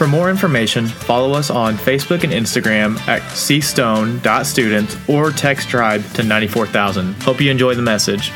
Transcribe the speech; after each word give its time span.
For 0.00 0.06
more 0.06 0.30
information, 0.30 0.86
follow 0.86 1.34
us 1.34 1.50
on 1.50 1.76
Facebook 1.76 2.24
and 2.24 2.32
Instagram 2.32 2.98
at 3.06 3.20
cstone.students 3.20 4.96
or 5.10 5.30
text 5.30 5.68
tribe 5.68 6.02
to 6.14 6.22
94000. 6.22 7.22
Hope 7.22 7.38
you 7.38 7.50
enjoy 7.50 7.74
the 7.74 7.82
message. 7.82 8.32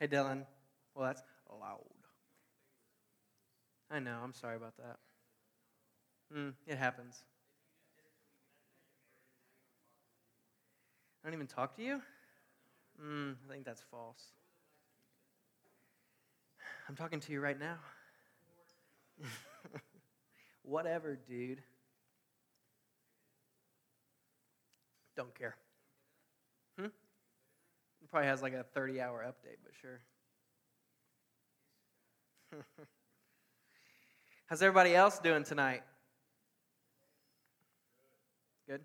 Hey, 0.00 0.08
Dylan. 0.08 0.46
Well, 0.94 1.04
that's 1.08 1.22
loud. 1.50 1.84
I 3.90 3.98
know. 3.98 4.18
I'm 4.24 4.32
sorry 4.32 4.56
about 4.56 4.74
that. 4.78 4.96
Mm, 6.34 6.54
it 6.66 6.78
happens. 6.78 7.22
I 11.22 11.28
don't 11.28 11.34
even 11.34 11.46
talk 11.46 11.76
to 11.76 11.82
you? 11.82 12.00
Mm, 13.04 13.34
I 13.46 13.52
think 13.52 13.66
that's 13.66 13.82
false. 13.90 14.22
I'm 16.88 16.96
talking 16.96 17.20
to 17.20 17.32
you 17.32 17.40
right 17.42 17.58
now. 17.58 17.76
Whatever, 20.62 21.18
dude. 21.28 21.62
Don't 25.14 25.34
care. 25.34 25.56
Probably 28.10 28.28
has 28.28 28.42
like 28.42 28.54
a 28.54 28.64
30 28.74 29.00
hour 29.00 29.24
update, 29.24 29.58
but 29.62 29.72
sure. 29.80 30.00
How's 34.46 34.62
everybody 34.62 34.96
else 34.96 35.20
doing 35.20 35.44
tonight? 35.44 35.82
Good? 38.66 38.80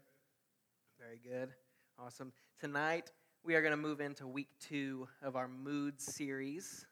Very 1.00 1.20
good. 1.23 1.50
Awesome. 1.98 2.32
Tonight, 2.59 3.12
we 3.44 3.56
are 3.56 3.62
going 3.62 3.72
to 3.72 3.78
move 3.78 4.00
into 4.00 4.28
week 4.28 4.50
two 4.59 5.08
of 5.23 5.36
our 5.36 5.48
mood 5.48 6.00
series. 6.00 6.86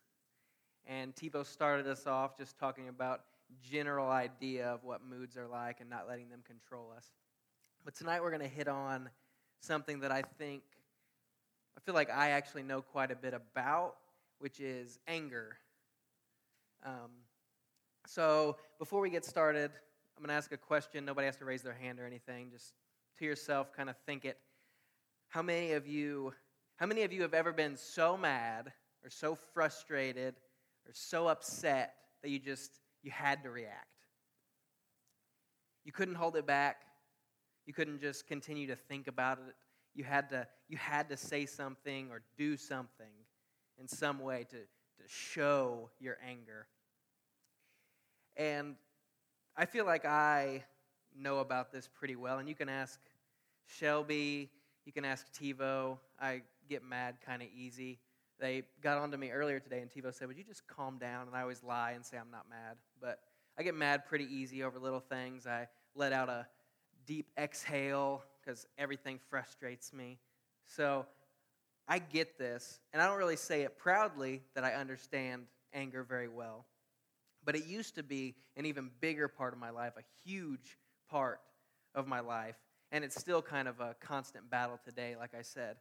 And 0.87 1.13
Tebow 1.15 1.45
started 1.45 1.85
us 1.85 2.07
off 2.07 2.35
just 2.35 2.57
talking 2.57 2.89
about 2.89 3.21
general 3.61 4.09
idea 4.09 4.67
of 4.69 4.83
what 4.83 5.05
moods 5.05 5.37
are 5.37 5.47
like 5.47 5.81
and 5.81 5.89
not 5.89 6.07
letting 6.07 6.29
them 6.29 6.41
control 6.47 6.91
us. 6.97 7.11
But 7.85 7.93
tonight 7.93 8.23
we're 8.23 8.31
going 8.31 8.41
to 8.41 8.47
hit 8.47 8.67
on 8.67 9.09
something 9.59 9.99
that 9.99 10.11
I 10.11 10.23
think 10.39 10.63
I 11.77 11.81
feel 11.81 11.95
like 11.95 12.09
I 12.09 12.31
actually 12.31 12.63
know 12.63 12.81
quite 12.81 13.11
a 13.11 13.15
bit 13.15 13.33
about, 13.33 13.95
which 14.39 14.59
is 14.59 14.99
anger. 15.07 15.57
Um, 16.85 17.11
so 18.05 18.57
before 18.79 18.99
we 19.01 19.09
get 19.09 19.25
started, 19.25 19.71
I'm 20.17 20.23
going 20.23 20.29
to 20.29 20.35
ask 20.35 20.51
a 20.51 20.57
question. 20.57 21.05
Nobody 21.05 21.25
has 21.25 21.37
to 21.37 21.45
raise 21.45 21.61
their 21.61 21.73
hand 21.73 21.99
or 21.99 22.05
anything. 22.05 22.51
Just 22.51 22.73
to 23.19 23.25
yourself, 23.25 23.73
kind 23.75 23.89
of 23.89 23.95
think 24.05 24.25
it. 24.25 24.37
How 25.29 25.41
many 25.41 25.71
of 25.71 25.87
you, 25.87 26.33
how 26.75 26.85
many 26.85 27.03
of 27.03 27.11
you 27.11 27.21
have 27.23 27.33
ever 27.33 27.51
been 27.51 27.75
so 27.75 28.17
mad 28.17 28.71
or 29.03 29.09
so 29.09 29.35
frustrated 29.53 30.35
or 30.85 30.91
so 30.93 31.27
upset 31.27 31.95
that 32.21 32.29
you 32.29 32.39
just 32.39 32.79
you 33.01 33.11
had 33.11 33.43
to 33.43 33.49
react? 33.49 33.87
You 35.85 35.91
couldn't 35.91 36.15
hold 36.15 36.35
it 36.35 36.45
back. 36.45 36.83
You 37.65 37.73
couldn't 37.73 38.01
just 38.01 38.27
continue 38.27 38.67
to 38.67 38.75
think 38.75 39.07
about 39.07 39.39
it. 39.39 39.55
You 39.95 40.03
had 40.03 40.29
to, 40.29 40.47
you 40.67 40.77
had 40.77 41.09
to 41.09 41.17
say 41.17 41.45
something 41.45 42.09
or 42.11 42.21
do 42.37 42.57
something 42.57 43.05
in 43.79 43.87
some 43.87 44.19
way 44.19 44.45
to, 44.49 44.57
to 44.57 45.03
show 45.07 45.89
your 45.99 46.17
anger. 46.27 46.67
And 48.35 48.75
I 49.55 49.65
feel 49.65 49.85
like 49.85 50.05
I 50.05 50.63
know 51.15 51.39
about 51.39 51.71
this 51.71 51.87
pretty 51.87 52.15
well. 52.15 52.39
And 52.39 52.49
you 52.49 52.55
can 52.55 52.69
ask 52.69 52.99
Shelby, 53.65 54.49
you 54.85 54.91
can 54.91 55.05
ask 55.05 55.31
TiVo. 55.33 55.97
I 56.19 56.41
get 56.69 56.83
mad 56.83 57.17
kind 57.25 57.41
of 57.41 57.49
easy. 57.55 57.99
They 58.39 58.63
got 58.81 58.97
on 58.97 59.11
to 59.11 59.17
me 59.17 59.29
earlier 59.29 59.59
today, 59.59 59.79
and 59.79 59.89
TiVo 59.91 60.13
said, 60.13 60.27
Would 60.27 60.37
you 60.37 60.43
just 60.43 60.67
calm 60.67 60.97
down? 60.97 61.27
And 61.27 61.35
I 61.35 61.41
always 61.41 61.63
lie 61.63 61.91
and 61.91 62.03
say 62.03 62.17
I'm 62.17 62.31
not 62.31 62.49
mad. 62.49 62.77
But 62.99 63.19
I 63.57 63.63
get 63.63 63.75
mad 63.75 64.05
pretty 64.05 64.25
easy 64.25 64.63
over 64.63 64.79
little 64.79 64.99
things. 64.99 65.45
I 65.45 65.67
let 65.95 66.11
out 66.11 66.29
a 66.29 66.47
deep 67.05 67.27
exhale 67.37 68.23
because 68.43 68.67
everything 68.77 69.19
frustrates 69.29 69.93
me. 69.93 70.19
So 70.65 71.05
I 71.87 71.99
get 71.99 72.37
this, 72.37 72.79
and 72.91 73.01
I 73.01 73.07
don't 73.07 73.17
really 73.17 73.35
say 73.35 73.61
it 73.61 73.77
proudly 73.77 74.41
that 74.55 74.63
I 74.63 74.73
understand 74.73 75.45
anger 75.73 76.03
very 76.03 76.27
well. 76.27 76.65
But 77.45 77.55
it 77.55 77.65
used 77.65 77.95
to 77.95 78.03
be 78.03 78.35
an 78.55 78.65
even 78.65 78.89
bigger 79.01 79.27
part 79.27 79.53
of 79.53 79.59
my 79.59 79.69
life, 79.69 79.93
a 79.97 80.29
huge 80.29 80.77
part 81.09 81.41
of 81.93 82.07
my 82.07 82.21
life. 82.21 82.55
And 82.91 83.03
it's 83.03 83.19
still 83.19 83.41
kind 83.41 83.67
of 83.67 83.79
a 83.79 83.95
constant 83.99 84.49
battle 84.49 84.79
today, 84.83 85.15
like 85.19 85.33
I 85.37 85.41
said. 85.41 85.77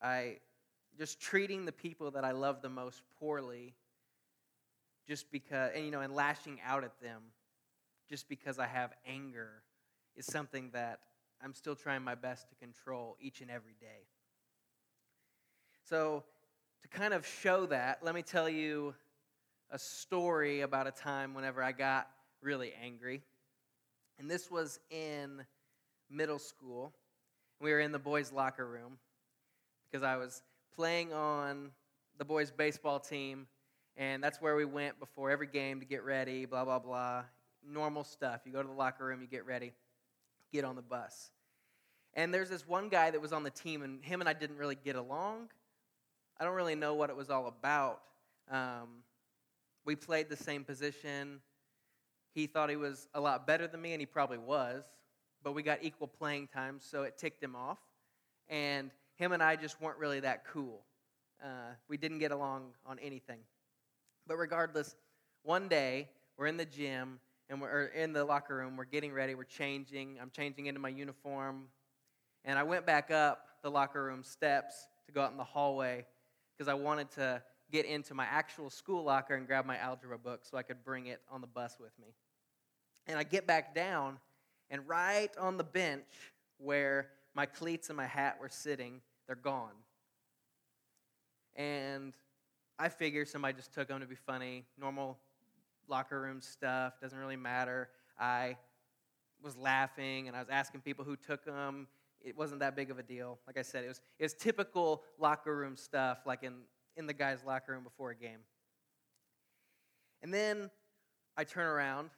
I 0.00 0.38
just 0.98 1.20
treating 1.20 1.64
the 1.64 1.72
people 1.72 2.12
that 2.12 2.24
I 2.24 2.32
love 2.32 2.62
the 2.62 2.68
most 2.68 3.02
poorly 3.18 3.74
just 5.06 5.30
because, 5.30 5.72
and 5.74 5.84
you 5.84 5.90
know, 5.90 6.00
and 6.00 6.14
lashing 6.14 6.60
out 6.64 6.84
at 6.84 6.98
them 7.00 7.22
just 8.08 8.28
because 8.28 8.58
I 8.58 8.66
have 8.66 8.92
anger 9.06 9.62
is 10.16 10.26
something 10.26 10.70
that 10.72 11.00
I'm 11.42 11.54
still 11.54 11.74
trying 11.74 12.02
my 12.02 12.14
best 12.14 12.48
to 12.50 12.54
control 12.54 13.16
each 13.20 13.40
and 13.40 13.50
every 13.50 13.74
day. 13.80 14.06
So, 15.88 16.22
to 16.82 16.88
kind 16.88 17.12
of 17.12 17.26
show 17.26 17.66
that, 17.66 17.98
let 18.02 18.14
me 18.14 18.22
tell 18.22 18.48
you 18.48 18.94
a 19.70 19.78
story 19.78 20.60
about 20.60 20.86
a 20.86 20.90
time 20.90 21.34
whenever 21.34 21.62
I 21.62 21.72
got 21.72 22.08
really 22.40 22.72
angry. 22.80 23.22
And 24.18 24.30
this 24.30 24.50
was 24.50 24.78
in 24.90 25.42
middle 26.10 26.38
school. 26.38 26.92
We 27.60 27.72
were 27.72 27.80
in 27.80 27.92
the 27.92 27.98
boys' 27.98 28.32
locker 28.32 28.66
room 28.66 28.98
because 29.90 30.04
I 30.04 30.16
was 30.16 30.42
playing 30.76 31.12
on 31.12 31.70
the 32.18 32.24
boys' 32.24 32.50
baseball 32.50 33.00
team, 33.00 33.46
and 33.96 34.22
that's 34.22 34.40
where 34.40 34.54
we 34.54 34.64
went 34.64 34.98
before 35.00 35.30
every 35.30 35.46
game 35.46 35.80
to 35.80 35.86
get 35.86 36.04
ready, 36.04 36.44
blah, 36.44 36.64
blah, 36.64 36.78
blah. 36.78 37.24
Normal 37.66 38.04
stuff. 38.04 38.42
You 38.44 38.52
go 38.52 38.62
to 38.62 38.68
the 38.68 38.74
locker 38.74 39.04
room, 39.04 39.20
you 39.20 39.26
get 39.26 39.46
ready, 39.46 39.72
get 40.52 40.64
on 40.64 40.76
the 40.76 40.82
bus. 40.82 41.30
And 42.14 42.32
there's 42.32 42.50
this 42.50 42.66
one 42.66 42.88
guy 42.88 43.10
that 43.10 43.20
was 43.20 43.32
on 43.32 43.42
the 43.42 43.50
team, 43.50 43.82
and 43.82 44.04
him 44.04 44.20
and 44.20 44.28
I 44.28 44.34
didn't 44.34 44.58
really 44.58 44.76
get 44.76 44.96
along. 44.96 45.48
I 46.38 46.44
don't 46.44 46.54
really 46.54 46.74
know 46.74 46.94
what 46.94 47.10
it 47.10 47.16
was 47.16 47.30
all 47.30 47.46
about. 47.46 48.02
Um, 48.50 49.02
we 49.84 49.96
played 49.96 50.28
the 50.28 50.36
same 50.36 50.64
position. 50.64 51.40
He 52.34 52.46
thought 52.46 52.70
he 52.70 52.76
was 52.76 53.08
a 53.14 53.20
lot 53.20 53.46
better 53.46 53.66
than 53.66 53.80
me, 53.80 53.92
and 53.92 54.00
he 54.00 54.06
probably 54.06 54.38
was, 54.38 54.84
but 55.42 55.54
we 55.54 55.62
got 55.62 55.78
equal 55.82 56.06
playing 56.06 56.48
time, 56.48 56.76
so 56.80 57.02
it 57.02 57.16
ticked 57.16 57.42
him 57.42 57.56
off. 57.56 57.78
And 58.48 58.90
him 59.16 59.32
and 59.32 59.42
I 59.42 59.56
just 59.56 59.80
weren't 59.80 59.98
really 59.98 60.20
that 60.20 60.44
cool. 60.46 60.82
Uh, 61.42 61.74
we 61.88 61.96
didn't 61.96 62.18
get 62.18 62.30
along 62.30 62.72
on 62.86 62.98
anything. 62.98 63.40
But 64.26 64.36
regardless, 64.36 64.96
one 65.42 65.68
day 65.68 66.08
we're 66.36 66.46
in 66.46 66.56
the 66.56 66.64
gym 66.64 67.18
and 67.52 67.60
we're 67.60 67.84
in 67.84 68.14
the 68.14 68.24
locker 68.24 68.56
room. 68.56 68.78
We're 68.78 68.86
getting 68.86 69.12
ready. 69.12 69.34
We're 69.34 69.44
changing. 69.44 70.16
I'm 70.20 70.30
changing 70.30 70.66
into 70.66 70.80
my 70.80 70.88
uniform. 70.88 71.64
And 72.46 72.58
I 72.58 72.62
went 72.62 72.86
back 72.86 73.10
up 73.10 73.44
the 73.62 73.70
locker 73.70 74.02
room 74.02 74.24
steps 74.24 74.88
to 75.06 75.12
go 75.12 75.20
out 75.20 75.32
in 75.32 75.36
the 75.36 75.44
hallway 75.44 76.06
because 76.56 76.66
I 76.66 76.72
wanted 76.72 77.10
to 77.12 77.42
get 77.70 77.84
into 77.84 78.14
my 78.14 78.24
actual 78.24 78.70
school 78.70 79.04
locker 79.04 79.34
and 79.34 79.46
grab 79.46 79.66
my 79.66 79.76
algebra 79.76 80.18
book 80.18 80.46
so 80.46 80.56
I 80.56 80.62
could 80.62 80.82
bring 80.82 81.06
it 81.06 81.20
on 81.30 81.42
the 81.42 81.46
bus 81.46 81.76
with 81.78 81.92
me. 82.00 82.14
And 83.06 83.18
I 83.18 83.22
get 83.22 83.46
back 83.46 83.74
down, 83.74 84.18
and 84.70 84.88
right 84.88 85.30
on 85.38 85.58
the 85.58 85.64
bench 85.64 86.06
where 86.56 87.08
my 87.34 87.44
cleats 87.44 87.90
and 87.90 87.96
my 87.98 88.06
hat 88.06 88.38
were 88.40 88.48
sitting, 88.48 89.02
they're 89.26 89.36
gone. 89.36 89.74
And 91.54 92.14
I 92.78 92.88
figure 92.88 93.26
somebody 93.26 93.54
just 93.58 93.74
took 93.74 93.88
them 93.88 94.00
to 94.00 94.06
be 94.06 94.14
funny. 94.14 94.64
Normal 94.80 95.18
locker 95.92 96.20
room 96.20 96.40
stuff, 96.40 96.94
doesn't 97.00 97.18
really 97.18 97.36
matter. 97.36 97.90
I 98.18 98.56
was 99.42 99.56
laughing 99.56 100.26
and 100.26 100.34
I 100.36 100.40
was 100.40 100.48
asking 100.48 100.80
people 100.80 101.04
who 101.04 101.16
took 101.16 101.44
them. 101.44 101.86
It 102.22 102.36
wasn't 102.36 102.60
that 102.60 102.74
big 102.74 102.90
of 102.90 102.98
a 102.98 103.02
deal. 103.02 103.38
Like 103.46 103.58
I 103.58 103.62
said, 103.62 103.84
it 103.84 103.88
was, 103.88 104.00
it 104.18 104.22
was 104.22 104.34
typical 104.34 105.02
locker 105.18 105.54
room 105.54 105.76
stuff, 105.76 106.20
like 106.24 106.42
in, 106.42 106.54
in 106.96 107.06
the 107.06 107.12
guy's 107.12 107.44
locker 107.44 107.72
room 107.72 107.84
before 107.84 108.10
a 108.10 108.16
game. 108.16 108.40
And 110.22 110.32
then 110.32 110.70
I 111.36 111.44
turn 111.44 111.66
around, 111.66 112.10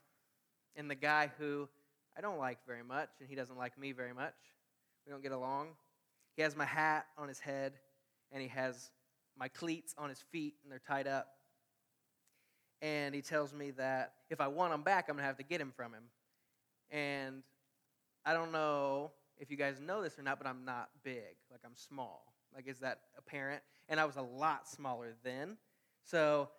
and 0.77 0.91
the 0.91 0.95
guy 0.95 1.31
who 1.39 1.69
I 2.17 2.21
don't 2.21 2.39
like 2.39 2.59
very 2.67 2.85
much, 2.85 3.09
and 3.19 3.29
he 3.29 3.35
doesn't 3.35 3.57
like 3.57 3.79
me 3.79 3.93
very 3.93 4.13
much, 4.13 4.35
we 5.05 5.11
don't 5.11 5.23
get 5.23 5.33
along. 5.33 5.69
He 6.37 6.43
has 6.43 6.55
my 6.55 6.65
hat 6.65 7.07
on 7.19 7.27
his 7.27 7.41
head, 7.41 7.73
and 8.31 8.41
he 8.41 8.49
has 8.49 8.91
my 9.37 9.49
cleats 9.49 9.95
on 9.99 10.11
his 10.11 10.23
feet, 10.31 10.55
and 10.63 10.71
they're 10.71 10.83
tied 10.87 11.07
up. 11.09 11.29
And 12.85 13.15
he 13.15 13.23
tells 13.23 13.55
me 13.55 13.71
that 13.73 14.13
if 14.29 14.43
I 14.43 14.47
want 14.47 14.75
him 14.75 14.83
back, 14.83 15.07
I'm 15.09 15.15
going 15.15 15.23
to 15.23 15.27
have 15.27 15.39
to 15.39 15.43
get 15.43 15.59
him 15.59 15.73
from 15.75 15.95
him. 15.95 16.03
And 16.91 17.43
I 18.27 18.35
don't 18.35 18.53
know 18.53 19.13
if 19.39 19.51
you 19.51 19.57
guys 19.57 19.81
know 19.81 20.03
this 20.03 20.19
or 20.19 20.23
not, 20.23 20.37
but 20.37 20.47
I'm 20.47 20.67
not 20.67 20.91
big. 21.03 21.35
Like, 21.51 21.61
I'm 21.65 21.77
small. 21.77 22.35
Like, 22.55 22.69
is 22.69 22.81
that 22.81 22.99
apparent? 23.17 23.63
And 23.89 23.99
I 23.99 24.05
was 24.05 24.17
a 24.17 24.23
lot 24.23 24.69
smaller 24.69 25.15
then. 25.25 25.57
So 26.05 26.51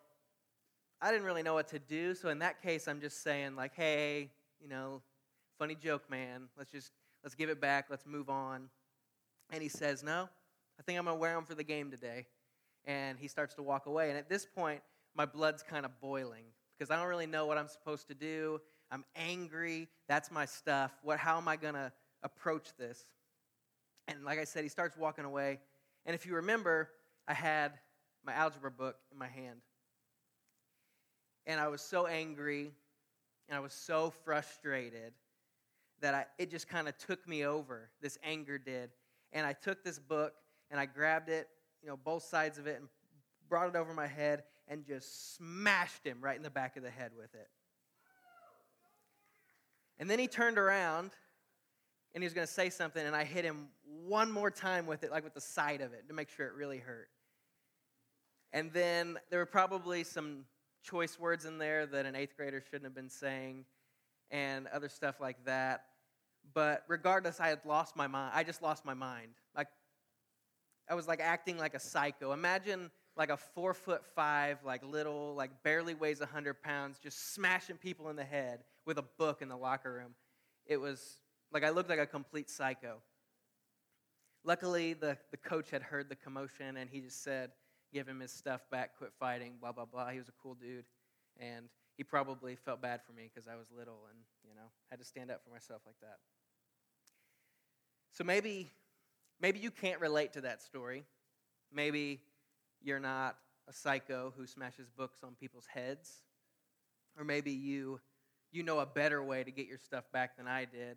I 1.00 1.12
didn't 1.12 1.26
really 1.26 1.44
know 1.44 1.54
what 1.54 1.68
to 1.68 1.78
do. 1.78 2.12
So 2.16 2.28
in 2.28 2.40
that 2.40 2.60
case, 2.60 2.88
I'm 2.88 3.00
just 3.00 3.22
saying, 3.22 3.54
like, 3.54 3.76
hey, 3.76 4.32
you 4.60 4.68
know, 4.68 5.02
funny 5.60 5.76
joke, 5.76 6.10
man. 6.10 6.48
Let's 6.58 6.72
just, 6.72 6.90
let's 7.22 7.36
give 7.36 7.50
it 7.50 7.60
back. 7.60 7.86
Let's 7.88 8.04
move 8.04 8.28
on. 8.28 8.68
And 9.52 9.62
he 9.62 9.68
says, 9.68 10.02
no, 10.02 10.28
I 10.76 10.82
think 10.82 10.98
I'm 10.98 11.04
going 11.04 11.16
to 11.16 11.20
wear 11.20 11.36
them 11.36 11.44
for 11.44 11.54
the 11.54 11.62
game 11.62 11.88
today. 11.88 12.26
And 12.84 13.16
he 13.16 13.28
starts 13.28 13.54
to 13.54 13.62
walk 13.62 13.86
away. 13.86 14.08
And 14.08 14.18
at 14.18 14.28
this 14.28 14.44
point, 14.44 14.80
my 15.16 15.26
blood's 15.26 15.62
kind 15.62 15.84
of 15.84 15.98
boiling 16.00 16.44
because 16.76 16.90
I 16.90 16.96
don't 16.96 17.08
really 17.08 17.26
know 17.26 17.46
what 17.46 17.58
I'm 17.58 17.68
supposed 17.68 18.08
to 18.08 18.14
do. 18.14 18.60
I'm 18.90 19.04
angry. 19.16 19.88
That's 20.08 20.30
my 20.30 20.44
stuff. 20.44 20.92
What, 21.02 21.18
how 21.18 21.38
am 21.38 21.48
I 21.48 21.56
going 21.56 21.74
to 21.74 21.90
approach 22.22 22.68
this? 22.78 23.06
And 24.08 24.24
like 24.24 24.38
I 24.38 24.44
said, 24.44 24.62
he 24.62 24.68
starts 24.68 24.96
walking 24.96 25.24
away. 25.24 25.58
And 26.04 26.14
if 26.14 26.26
you 26.26 26.34
remember, 26.34 26.90
I 27.26 27.34
had 27.34 27.72
my 28.24 28.32
algebra 28.34 28.70
book 28.70 28.96
in 29.10 29.18
my 29.18 29.26
hand. 29.26 29.60
And 31.46 31.60
I 31.60 31.68
was 31.68 31.80
so 31.80 32.06
angry 32.06 32.72
and 33.48 33.56
I 33.56 33.60
was 33.60 33.72
so 33.72 34.12
frustrated 34.24 35.12
that 36.00 36.14
I, 36.14 36.26
it 36.38 36.50
just 36.50 36.68
kind 36.68 36.88
of 36.88 36.98
took 36.98 37.26
me 37.26 37.44
over. 37.44 37.90
This 38.02 38.18
anger 38.22 38.58
did. 38.58 38.90
And 39.32 39.46
I 39.46 39.52
took 39.52 39.82
this 39.82 39.98
book 39.98 40.34
and 40.70 40.78
I 40.78 40.86
grabbed 40.86 41.28
it, 41.28 41.48
you 41.82 41.88
know, 41.88 41.96
both 41.96 42.24
sides 42.24 42.58
of 42.58 42.66
it, 42.66 42.76
and 42.80 42.88
brought 43.48 43.68
it 43.68 43.76
over 43.76 43.94
my 43.94 44.06
head 44.06 44.42
and 44.68 44.84
just 44.84 45.36
smashed 45.36 46.04
him 46.04 46.18
right 46.20 46.36
in 46.36 46.42
the 46.42 46.50
back 46.50 46.76
of 46.76 46.82
the 46.82 46.90
head 46.90 47.12
with 47.16 47.34
it. 47.34 47.48
And 49.98 50.10
then 50.10 50.18
he 50.18 50.28
turned 50.28 50.58
around 50.58 51.12
and 52.14 52.22
he 52.22 52.26
was 52.26 52.32
going 52.32 52.46
to 52.46 52.52
say 52.52 52.70
something, 52.70 53.04
and 53.04 53.14
I 53.14 53.24
hit 53.24 53.44
him 53.44 53.68
one 54.06 54.32
more 54.32 54.50
time 54.50 54.86
with 54.86 55.04
it, 55.04 55.10
like 55.10 55.22
with 55.22 55.34
the 55.34 55.40
side 55.40 55.82
of 55.82 55.92
it, 55.92 56.08
to 56.08 56.14
make 56.14 56.30
sure 56.30 56.46
it 56.46 56.54
really 56.54 56.78
hurt. 56.78 57.08
And 58.54 58.72
then 58.72 59.18
there 59.28 59.38
were 59.38 59.44
probably 59.44 60.02
some 60.02 60.46
choice 60.82 61.18
words 61.20 61.44
in 61.44 61.58
there 61.58 61.84
that 61.84 62.06
an 62.06 62.16
eighth 62.16 62.34
grader 62.34 62.62
shouldn't 62.64 62.84
have 62.84 62.94
been 62.94 63.10
saying, 63.10 63.66
and 64.30 64.66
other 64.68 64.88
stuff 64.88 65.20
like 65.20 65.44
that. 65.44 65.84
But 66.54 66.84
regardless, 66.88 67.38
I 67.38 67.48
had 67.48 67.60
lost 67.66 67.96
my 67.96 68.06
mind. 68.06 68.32
I 68.34 68.44
just 68.44 68.62
lost 68.62 68.84
my 68.86 68.94
mind. 68.94 69.32
Like, 69.54 69.68
I 70.88 70.94
was 70.94 71.06
like 71.06 71.20
acting 71.20 71.58
like 71.58 71.74
a 71.74 71.80
psycho. 71.80 72.32
Imagine 72.32 72.90
like 73.16 73.30
a 73.30 73.36
four 73.36 73.72
foot 73.72 74.04
five, 74.14 74.58
like 74.64 74.84
little, 74.84 75.34
like 75.34 75.62
barely 75.62 75.94
weighs 75.94 76.20
100 76.20 76.62
pounds, 76.62 76.98
just 76.98 77.34
smashing 77.34 77.76
people 77.76 78.10
in 78.10 78.16
the 78.16 78.24
head 78.24 78.64
with 78.84 78.98
a 78.98 79.04
book 79.18 79.40
in 79.40 79.48
the 79.48 79.56
locker 79.56 79.92
room. 79.92 80.14
It 80.66 80.76
was 80.76 81.20
like 81.52 81.64
I 81.64 81.70
looked 81.70 81.88
like 81.88 81.98
a 81.98 82.06
complete 82.06 82.50
psycho. 82.50 82.98
Luckily, 84.44 84.92
the, 84.92 85.16
the 85.30 85.36
coach 85.36 85.70
had 85.70 85.82
heard 85.82 86.08
the 86.08 86.16
commotion 86.16 86.76
and 86.76 86.88
he 86.88 87.00
just 87.00 87.22
said, 87.22 87.50
Give 87.92 88.06
him 88.06 88.20
his 88.20 88.32
stuff 88.32 88.68
back, 88.70 88.98
quit 88.98 89.12
fighting, 89.18 89.54
blah, 89.60 89.72
blah, 89.72 89.84
blah. 89.84 90.10
He 90.10 90.18
was 90.18 90.28
a 90.28 90.32
cool 90.42 90.54
dude. 90.54 90.84
And 91.38 91.66
he 91.96 92.04
probably 92.04 92.56
felt 92.56 92.82
bad 92.82 93.00
for 93.06 93.12
me 93.12 93.30
because 93.32 93.48
I 93.48 93.56
was 93.56 93.68
little 93.76 94.00
and, 94.10 94.18
you 94.46 94.54
know, 94.54 94.68
had 94.90 94.98
to 94.98 95.04
stand 95.04 95.30
up 95.30 95.42
for 95.42 95.50
myself 95.50 95.82
like 95.86 95.98
that. 96.00 96.18
So 98.12 98.24
maybe, 98.24 98.70
maybe 99.40 99.60
you 99.60 99.70
can't 99.70 100.00
relate 100.00 100.32
to 100.34 100.42
that 100.42 100.62
story. 100.62 101.04
Maybe 101.72 102.20
you're 102.82 103.00
not 103.00 103.36
a 103.68 103.72
psycho 103.72 104.32
who 104.36 104.46
smashes 104.46 104.88
books 104.96 105.20
on 105.24 105.34
people's 105.34 105.66
heads. 105.66 106.22
Or 107.18 107.24
maybe 107.24 107.50
you, 107.50 108.00
you 108.52 108.62
know 108.62 108.78
a 108.78 108.86
better 108.86 109.22
way 109.22 109.42
to 109.42 109.50
get 109.50 109.66
your 109.66 109.78
stuff 109.78 110.04
back 110.12 110.36
than 110.36 110.46
I 110.46 110.64
did 110.64 110.96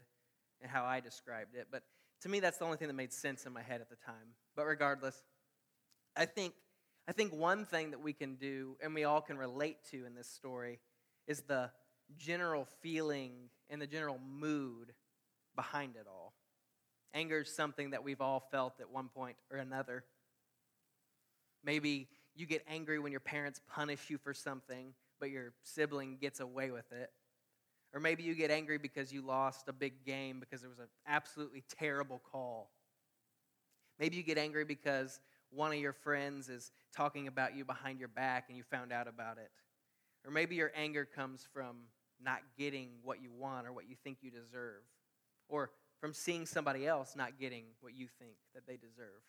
and 0.61 0.69
how 0.69 0.85
I 0.85 0.99
described 0.99 1.55
it. 1.55 1.67
But 1.71 1.83
to 2.21 2.29
me, 2.29 2.39
that's 2.39 2.57
the 2.57 2.65
only 2.65 2.77
thing 2.77 2.87
that 2.87 2.93
made 2.93 3.13
sense 3.13 3.45
in 3.45 3.53
my 3.53 3.61
head 3.61 3.81
at 3.81 3.89
the 3.89 3.95
time. 3.95 4.35
But 4.55 4.65
regardless, 4.65 5.23
I 6.15 6.25
think, 6.25 6.53
I 7.07 7.13
think 7.13 7.33
one 7.33 7.65
thing 7.65 7.91
that 7.91 8.01
we 8.01 8.13
can 8.13 8.35
do 8.35 8.75
and 8.83 8.93
we 8.93 9.05
all 9.05 9.21
can 9.21 9.37
relate 9.37 9.77
to 9.91 10.05
in 10.05 10.15
this 10.15 10.27
story 10.27 10.79
is 11.27 11.41
the 11.41 11.71
general 12.17 12.67
feeling 12.81 13.31
and 13.69 13.81
the 13.81 13.87
general 13.87 14.19
mood 14.19 14.93
behind 15.55 15.95
it 15.95 16.07
all. 16.07 16.33
Anger 17.13 17.39
is 17.39 17.53
something 17.53 17.91
that 17.91 18.03
we've 18.03 18.21
all 18.21 18.47
felt 18.51 18.79
at 18.79 18.89
one 18.89 19.09
point 19.09 19.37
or 19.51 19.57
another. 19.57 20.03
Maybe 21.63 22.07
you 22.35 22.45
get 22.45 22.63
angry 22.67 22.99
when 22.99 23.11
your 23.11 23.19
parents 23.19 23.59
punish 23.67 24.09
you 24.09 24.17
for 24.17 24.33
something, 24.33 24.93
but 25.19 25.29
your 25.29 25.53
sibling 25.63 26.17
gets 26.19 26.39
away 26.39 26.71
with 26.71 26.91
it. 26.91 27.11
Or 27.93 27.99
maybe 27.99 28.23
you 28.23 28.35
get 28.35 28.51
angry 28.51 28.77
because 28.77 29.11
you 29.11 29.21
lost 29.21 29.67
a 29.67 29.73
big 29.73 30.05
game 30.05 30.39
because 30.39 30.61
there 30.61 30.69
was 30.69 30.79
an 30.79 30.87
absolutely 31.07 31.63
terrible 31.77 32.21
call. 32.31 32.69
Maybe 33.99 34.15
you 34.15 34.23
get 34.23 34.37
angry 34.37 34.63
because 34.63 35.19
one 35.49 35.71
of 35.71 35.79
your 35.79 35.93
friends 35.93 36.49
is 36.49 36.71
talking 36.95 37.27
about 37.27 37.55
you 37.55 37.65
behind 37.65 37.99
your 37.99 38.07
back 38.07 38.45
and 38.47 38.57
you 38.57 38.63
found 38.63 38.93
out 38.93 39.07
about 39.07 39.37
it. 39.37 39.49
Or 40.25 40.31
maybe 40.31 40.55
your 40.55 40.71
anger 40.75 41.05
comes 41.05 41.47
from 41.51 41.77
not 42.23 42.39
getting 42.57 42.89
what 43.03 43.21
you 43.21 43.31
want 43.31 43.65
or 43.65 43.73
what 43.73 43.89
you 43.89 43.95
think 44.03 44.19
you 44.21 44.29
deserve. 44.29 44.83
Or 45.47 45.71
from 45.99 46.13
seeing 46.13 46.45
somebody 46.45 46.85
else 46.85 47.15
not 47.15 47.39
getting 47.39 47.65
what 47.81 47.93
you 47.93 48.07
think 48.19 48.35
that 48.53 48.67
they 48.67 48.77
deserve. 48.77 49.21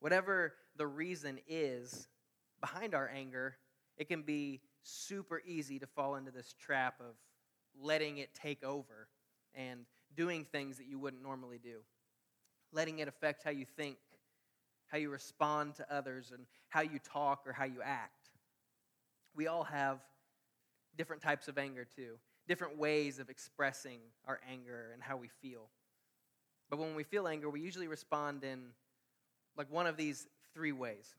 Whatever 0.00 0.54
the 0.76 0.86
reason 0.86 1.38
is 1.48 2.08
behind 2.60 2.94
our 2.94 3.10
anger, 3.14 3.56
it 3.96 4.08
can 4.08 4.22
be 4.22 4.60
super 4.82 5.42
easy 5.46 5.78
to 5.78 5.86
fall 5.86 6.16
into 6.16 6.30
this 6.30 6.54
trap 6.60 7.00
of 7.00 7.14
letting 7.80 8.18
it 8.18 8.34
take 8.34 8.62
over 8.62 9.08
and 9.54 9.86
doing 10.14 10.44
things 10.44 10.78
that 10.78 10.86
you 10.86 10.98
wouldn't 10.98 11.22
normally 11.22 11.58
do, 11.58 11.78
letting 12.72 12.98
it 13.00 13.08
affect 13.08 13.42
how 13.42 13.50
you 13.50 13.64
think, 13.64 13.96
how 14.86 14.98
you 14.98 15.10
respond 15.10 15.74
to 15.74 15.94
others, 15.94 16.32
and 16.32 16.46
how 16.68 16.80
you 16.80 16.98
talk 16.98 17.42
or 17.46 17.52
how 17.52 17.64
you 17.64 17.82
act. 17.82 18.30
We 19.34 19.46
all 19.46 19.64
have 19.64 19.98
different 20.96 21.22
types 21.22 21.48
of 21.48 21.58
anger 21.58 21.86
too, 21.96 22.16
different 22.48 22.78
ways 22.78 23.18
of 23.18 23.28
expressing 23.28 23.98
our 24.26 24.40
anger 24.50 24.90
and 24.94 25.02
how 25.02 25.16
we 25.16 25.28
feel. 25.42 25.68
But 26.70 26.78
when 26.78 26.94
we 26.94 27.02
feel 27.04 27.28
anger, 27.28 27.50
we 27.50 27.60
usually 27.60 27.88
respond 27.88 28.44
in 28.44 28.70
like 29.56 29.70
one 29.70 29.86
of 29.86 29.96
these 29.96 30.26
three 30.54 30.72
ways. 30.72 31.14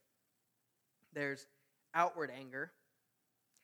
There's 1.14 1.46
outward 1.94 2.32
anger, 2.38 2.72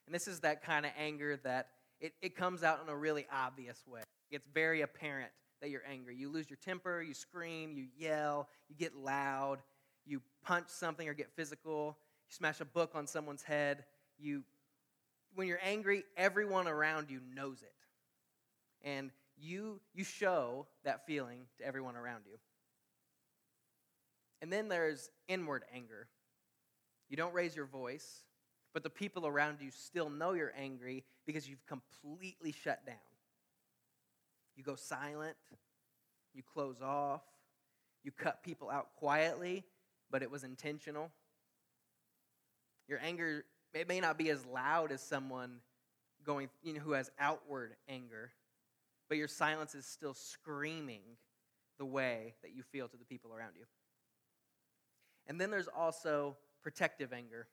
and 0.05 0.15
this 0.15 0.27
is 0.27 0.41
that 0.41 0.63
kind 0.63 0.85
of 0.85 0.91
anger 0.97 1.39
that 1.43 1.67
it, 1.99 2.13
it 2.21 2.35
comes 2.35 2.63
out 2.63 2.79
in 2.83 2.89
a 2.89 2.95
really 2.95 3.25
obvious 3.31 3.81
way. 3.87 4.01
It's 4.31 4.47
very 4.53 4.81
apparent 4.81 5.31
that 5.61 5.69
you're 5.69 5.83
angry. 5.89 6.15
You 6.15 6.29
lose 6.29 6.49
your 6.49 6.57
temper, 6.57 7.01
you 7.01 7.13
scream, 7.13 7.71
you 7.71 7.85
yell, 7.97 8.49
you 8.67 8.75
get 8.75 8.95
loud, 8.95 9.59
you 10.05 10.21
punch 10.43 10.67
something 10.67 11.07
or 11.07 11.13
get 11.13 11.31
physical, 11.35 11.97
you 12.27 12.35
smash 12.35 12.59
a 12.59 12.65
book 12.65 12.91
on 12.95 13.07
someone's 13.07 13.43
head. 13.43 13.85
You, 14.19 14.43
when 15.35 15.47
you're 15.47 15.61
angry, 15.63 16.03
everyone 16.17 16.67
around 16.67 17.09
you 17.09 17.21
knows 17.33 17.61
it. 17.61 17.73
And 18.85 19.11
you, 19.37 19.79
you 19.93 20.03
show 20.03 20.67
that 20.83 21.05
feeling 21.05 21.45
to 21.59 21.65
everyone 21.65 21.95
around 21.95 22.23
you. 22.25 22.37
And 24.43 24.51
then 24.51 24.67
there's 24.67 25.09
inward 25.29 25.63
anger. 25.73 26.09
You 27.09 27.15
don't 27.15 27.33
raise 27.33 27.55
your 27.55 27.65
voice, 27.65 28.25
but 28.73 28.83
the 28.83 28.89
people 28.89 29.25
around 29.25 29.61
you 29.61 29.71
still 29.71 30.09
know 30.09 30.33
you're 30.33 30.51
angry 30.59 31.05
because 31.25 31.47
you've 31.47 31.65
completely 31.65 32.51
shut 32.51 32.85
down. 32.85 32.97
You 34.57 34.63
go 34.65 34.75
silent, 34.75 35.37
you 36.33 36.43
close 36.43 36.81
off, 36.81 37.21
you 38.03 38.11
cut 38.11 38.43
people 38.43 38.69
out 38.69 38.87
quietly, 38.97 39.63
but 40.11 40.21
it 40.21 40.29
was 40.29 40.43
intentional. 40.43 41.09
Your 42.89 42.99
anger, 43.01 43.45
it 43.73 43.87
may 43.87 44.01
not 44.01 44.17
be 44.17 44.29
as 44.29 44.45
loud 44.45 44.91
as 44.91 44.99
someone 44.99 45.59
going, 46.25 46.49
you 46.61 46.73
know, 46.73 46.81
who 46.81 46.91
has 46.91 47.09
outward 47.17 47.77
anger, 47.87 48.33
but 49.07 49.17
your 49.17 49.29
silence 49.29 49.73
is 49.73 49.85
still 49.85 50.13
screaming 50.13 51.01
the 51.79 51.85
way 51.85 52.35
that 52.41 52.53
you 52.53 52.61
feel 52.61 52.89
to 52.89 52.97
the 52.97 53.05
people 53.05 53.33
around 53.33 53.53
you. 53.57 53.63
And 55.27 55.39
then 55.39 55.51
there's 55.51 55.67
also 55.67 56.37
protective 56.61 57.13
anger. 57.13 57.47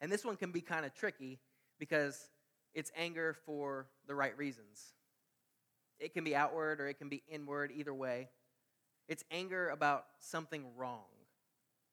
And 0.00 0.10
this 0.10 0.24
one 0.24 0.36
can 0.36 0.50
be 0.50 0.60
kind 0.60 0.84
of 0.84 0.94
tricky 0.94 1.38
because 1.78 2.28
it's 2.74 2.90
anger 2.96 3.36
for 3.46 3.86
the 4.06 4.14
right 4.14 4.36
reasons. 4.36 4.94
It 6.00 6.12
can 6.14 6.24
be 6.24 6.34
outward 6.34 6.80
or 6.80 6.88
it 6.88 6.98
can 6.98 7.08
be 7.08 7.22
inward, 7.28 7.70
either 7.74 7.94
way. 7.94 8.28
It's 9.08 9.24
anger 9.30 9.68
about 9.68 10.04
something 10.18 10.64
wrong, 10.76 11.04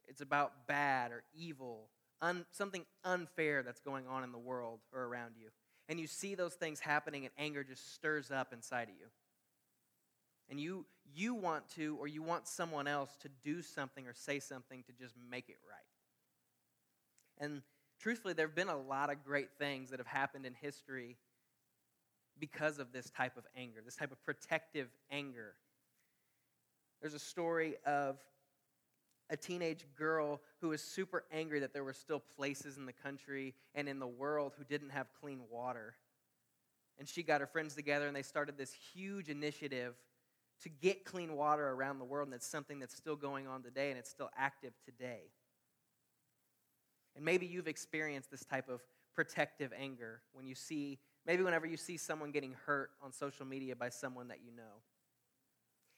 it's 0.07 0.21
about 0.21 0.67
bad 0.67 1.11
or 1.11 1.23
evil, 1.33 1.89
un, 2.21 2.45
something 2.51 2.85
unfair 3.03 3.61
that's 3.63 3.81
going 3.81 4.07
on 4.07 4.23
in 4.23 4.31
the 4.31 4.39
world 4.39 4.79
or 4.93 5.03
around 5.03 5.33
you. 5.37 5.49
And 5.87 5.99
you 5.99 6.07
see 6.07 6.35
those 6.35 6.53
things 6.53 6.79
happening, 6.79 7.25
and 7.25 7.33
anger 7.37 7.63
just 7.63 7.95
stirs 7.95 8.31
up 8.31 8.53
inside 8.53 8.89
of 8.89 8.95
you. 8.99 9.07
And 10.49 10.59
you, 10.59 10.85
you 11.13 11.33
want 11.33 11.69
to, 11.75 11.97
or 11.99 12.07
you 12.07 12.23
want 12.23 12.47
someone 12.47 12.87
else 12.87 13.15
to 13.21 13.29
do 13.43 13.61
something 13.61 14.07
or 14.07 14.13
say 14.13 14.39
something 14.39 14.83
to 14.83 14.91
just 14.91 15.15
make 15.29 15.49
it 15.49 15.57
right. 15.67 15.79
And 17.45 17.61
truthfully, 17.99 18.33
there 18.33 18.47
have 18.47 18.55
been 18.55 18.69
a 18.69 18.77
lot 18.77 19.11
of 19.11 19.23
great 19.23 19.49
things 19.57 19.91
that 19.91 19.99
have 19.99 20.07
happened 20.07 20.45
in 20.45 20.53
history 20.53 21.17
because 22.39 22.79
of 22.79 22.91
this 22.91 23.09
type 23.09 23.37
of 23.37 23.45
anger, 23.55 23.81
this 23.83 23.95
type 23.95 24.11
of 24.11 24.23
protective 24.23 24.87
anger. 25.11 25.53
There's 27.01 27.13
a 27.13 27.19
story 27.19 27.75
of 27.85 28.17
a 29.29 29.37
teenage 29.37 29.85
girl 29.97 30.41
who 30.59 30.69
was 30.69 30.81
super 30.81 31.23
angry 31.31 31.59
that 31.59 31.73
there 31.73 31.83
were 31.83 31.93
still 31.93 32.19
places 32.19 32.77
in 32.77 32.85
the 32.85 32.93
country 32.93 33.53
and 33.75 33.87
in 33.87 33.99
the 33.99 34.07
world 34.07 34.53
who 34.57 34.63
didn't 34.63 34.89
have 34.89 35.07
clean 35.21 35.41
water. 35.51 35.93
And 36.97 37.07
she 37.07 37.23
got 37.23 37.39
her 37.39 37.47
friends 37.47 37.75
together 37.75 38.07
and 38.07 38.15
they 38.15 38.23
started 38.23 38.57
this 38.57 38.73
huge 38.93 39.29
initiative 39.29 39.95
to 40.63 40.69
get 40.69 41.05
clean 41.05 41.35
water 41.35 41.69
around 41.69 41.99
the 41.99 42.05
world. 42.05 42.27
And 42.27 42.35
it's 42.35 42.47
something 42.47 42.79
that's 42.79 42.95
still 42.95 43.15
going 43.15 43.47
on 43.47 43.63
today 43.63 43.89
and 43.89 43.99
it's 43.99 44.09
still 44.09 44.29
active 44.37 44.73
today. 44.85 45.31
And 47.15 47.25
maybe 47.25 47.45
you've 47.45 47.67
experienced 47.67 48.31
this 48.31 48.45
type 48.45 48.69
of 48.69 48.81
protective 49.13 49.73
anger 49.77 50.21
when 50.33 50.45
you 50.45 50.55
see, 50.55 50.99
maybe 51.25 51.43
whenever 51.43 51.65
you 51.65 51.77
see 51.77 51.97
someone 51.97 52.31
getting 52.31 52.55
hurt 52.65 52.91
on 53.01 53.11
social 53.11 53.45
media 53.45 53.75
by 53.75 53.89
someone 53.89 54.29
that 54.29 54.39
you 54.43 54.55
know. 54.55 54.83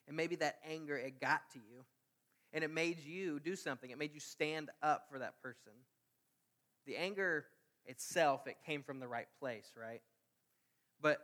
And 0.08 0.18
maybe 0.18 0.36
that 0.38 0.58
anger, 0.68 0.98
it 0.98 1.20
got 1.22 1.42
to 1.54 1.60
you. 1.60 1.86
And 2.54 2.64
it 2.64 2.72
made 2.72 3.00
you 3.00 3.40
do 3.40 3.56
something. 3.56 3.90
It 3.92 3.98
made 3.98 4.14
you 4.14 4.20
stand 4.20 4.70
up 4.82 5.06
for 5.12 5.20
that 5.20 5.42
person. 5.42 5.74
The 6.86 6.98
anger 6.98 7.46
itself, 7.86 8.48
it 8.48 8.58
came 8.66 8.84
from 8.84 9.00
the 9.00 9.08
right 9.08 9.28
place, 9.40 9.72
right? 9.80 10.02
But 11.02 11.20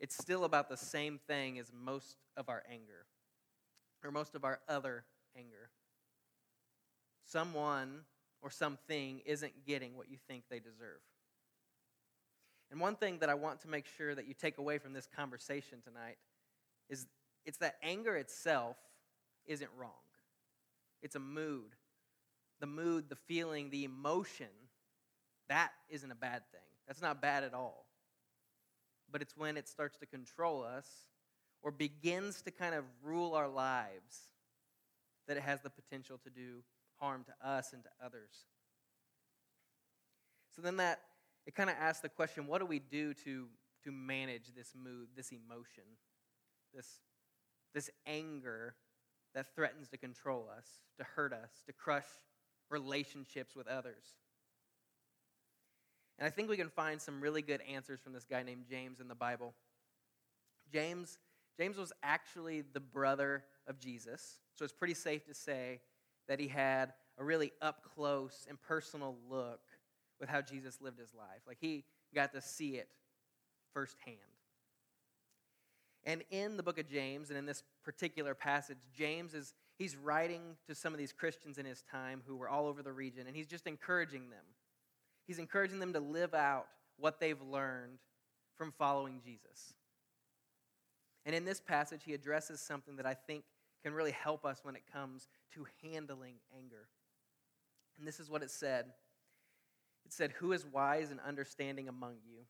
it's 0.00 0.16
still 0.16 0.44
about 0.44 0.68
the 0.68 0.76
same 0.76 1.20
thing 1.28 1.58
as 1.58 1.70
most 1.72 2.16
of 2.36 2.48
our 2.48 2.62
anger, 2.70 3.06
or 4.02 4.10
most 4.10 4.34
of 4.34 4.44
our 4.44 4.60
other 4.68 5.04
anger. 5.36 5.70
Someone 7.26 8.00
or 8.42 8.50
something 8.50 9.20
isn't 9.26 9.66
getting 9.66 9.96
what 9.96 10.10
you 10.10 10.16
think 10.26 10.44
they 10.50 10.58
deserve. 10.58 11.00
And 12.70 12.80
one 12.80 12.96
thing 12.96 13.18
that 13.18 13.28
I 13.28 13.34
want 13.34 13.60
to 13.60 13.68
make 13.68 13.86
sure 13.86 14.14
that 14.14 14.26
you 14.26 14.34
take 14.34 14.58
away 14.58 14.78
from 14.78 14.92
this 14.92 15.06
conversation 15.06 15.80
tonight 15.82 16.16
is 16.88 17.06
it's 17.44 17.58
that 17.58 17.76
anger 17.82 18.16
itself 18.16 18.76
isn't 19.46 19.70
wrong. 19.76 19.90
It's 21.02 21.16
a 21.16 21.20
mood. 21.20 21.76
The 22.60 22.66
mood, 22.66 23.08
the 23.08 23.16
feeling, 23.16 23.70
the 23.70 23.84
emotion, 23.84 24.46
that 25.48 25.72
isn't 25.88 26.10
a 26.10 26.14
bad 26.16 26.42
thing. 26.52 26.60
That's 26.86 27.02
not 27.02 27.20
bad 27.20 27.44
at 27.44 27.54
all. 27.54 27.86
But 29.10 29.22
it's 29.22 29.36
when 29.36 29.56
it 29.56 29.68
starts 29.68 29.96
to 29.98 30.06
control 30.06 30.62
us 30.62 30.86
or 31.62 31.70
begins 31.70 32.42
to 32.42 32.50
kind 32.50 32.74
of 32.74 32.84
rule 33.02 33.34
our 33.34 33.48
lives 33.48 34.28
that 35.28 35.36
it 35.36 35.42
has 35.42 35.60
the 35.60 35.70
potential 35.70 36.18
to 36.24 36.30
do 36.30 36.62
harm 36.98 37.24
to 37.24 37.48
us 37.48 37.72
and 37.72 37.82
to 37.82 37.90
others. 38.04 38.46
So 40.54 40.62
then 40.62 40.76
that 40.78 41.00
it 41.46 41.54
kind 41.54 41.70
of 41.70 41.76
asks 41.80 42.00
the 42.00 42.08
question 42.08 42.46
what 42.46 42.60
do 42.60 42.66
we 42.66 42.78
do 42.78 43.14
to, 43.14 43.46
to 43.84 43.92
manage 43.92 44.54
this 44.54 44.72
mood, 44.74 45.08
this 45.16 45.32
emotion, 45.32 45.84
this, 46.74 47.00
this 47.74 47.90
anger 48.06 48.74
that 49.34 49.54
threatens 49.54 49.88
to 49.88 49.96
control 49.96 50.48
us, 50.56 50.66
to 50.98 51.04
hurt 51.04 51.32
us, 51.32 51.50
to 51.66 51.72
crush 51.72 52.06
relationships 52.68 53.54
with 53.54 53.66
others? 53.68 54.04
And 56.20 56.26
I 56.26 56.30
think 56.30 56.50
we 56.50 56.58
can 56.58 56.68
find 56.68 57.00
some 57.00 57.20
really 57.20 57.40
good 57.40 57.62
answers 57.62 57.98
from 57.98 58.12
this 58.12 58.24
guy 58.24 58.42
named 58.42 58.66
James 58.68 59.00
in 59.00 59.08
the 59.08 59.14
Bible. 59.14 59.54
James, 60.70 61.18
James 61.58 61.78
was 61.78 61.92
actually 62.02 62.60
the 62.60 62.80
brother 62.80 63.42
of 63.66 63.80
Jesus, 63.80 64.38
so 64.54 64.64
it's 64.64 64.74
pretty 64.74 64.94
safe 64.94 65.24
to 65.24 65.34
say 65.34 65.80
that 66.28 66.38
he 66.38 66.46
had 66.46 66.92
a 67.18 67.24
really 67.24 67.52
up 67.62 67.82
close 67.94 68.46
and 68.48 68.60
personal 68.60 69.16
look 69.28 69.60
with 70.20 70.28
how 70.28 70.42
Jesus 70.42 70.78
lived 70.82 70.98
his 70.98 71.14
life. 71.14 71.40
Like 71.48 71.56
he 71.58 71.84
got 72.14 72.32
to 72.34 72.42
see 72.42 72.76
it 72.76 72.88
firsthand. 73.72 74.18
And 76.04 76.22
in 76.30 76.56
the 76.56 76.62
book 76.62 76.78
of 76.78 76.86
James, 76.86 77.30
and 77.30 77.38
in 77.38 77.46
this 77.46 77.62
particular 77.82 78.34
passage, 78.34 78.78
James 78.96 79.34
is 79.34 79.54
he's 79.78 79.96
writing 79.96 80.56
to 80.66 80.74
some 80.74 80.92
of 80.92 80.98
these 80.98 81.12
Christians 81.12 81.58
in 81.58 81.64
his 81.64 81.82
time 81.82 82.22
who 82.26 82.36
were 82.36 82.48
all 82.48 82.66
over 82.66 82.82
the 82.82 82.92
region, 82.92 83.26
and 83.26 83.34
he's 83.34 83.46
just 83.46 83.66
encouraging 83.66 84.30
them. 84.30 84.44
He's 85.26 85.38
encouraging 85.38 85.78
them 85.78 85.92
to 85.92 86.00
live 86.00 86.34
out 86.34 86.66
what 86.98 87.20
they've 87.20 87.40
learned 87.40 87.98
from 88.56 88.72
following 88.72 89.20
Jesus. 89.24 89.74
And 91.24 91.34
in 91.34 91.44
this 91.44 91.60
passage, 91.60 92.02
he 92.04 92.14
addresses 92.14 92.60
something 92.60 92.96
that 92.96 93.06
I 93.06 93.14
think 93.14 93.44
can 93.82 93.94
really 93.94 94.10
help 94.10 94.44
us 94.44 94.60
when 94.62 94.76
it 94.76 94.82
comes 94.92 95.28
to 95.54 95.66
handling 95.82 96.34
anger. 96.56 96.88
And 97.98 98.06
this 98.06 98.20
is 98.20 98.30
what 98.30 98.42
it 98.42 98.50
said 98.50 98.86
it 100.06 100.12
said, 100.12 100.32
Who 100.38 100.52
is 100.52 100.64
wise 100.66 101.10
and 101.10 101.20
understanding 101.20 101.88
among 101.88 102.14
you? 102.26 102.40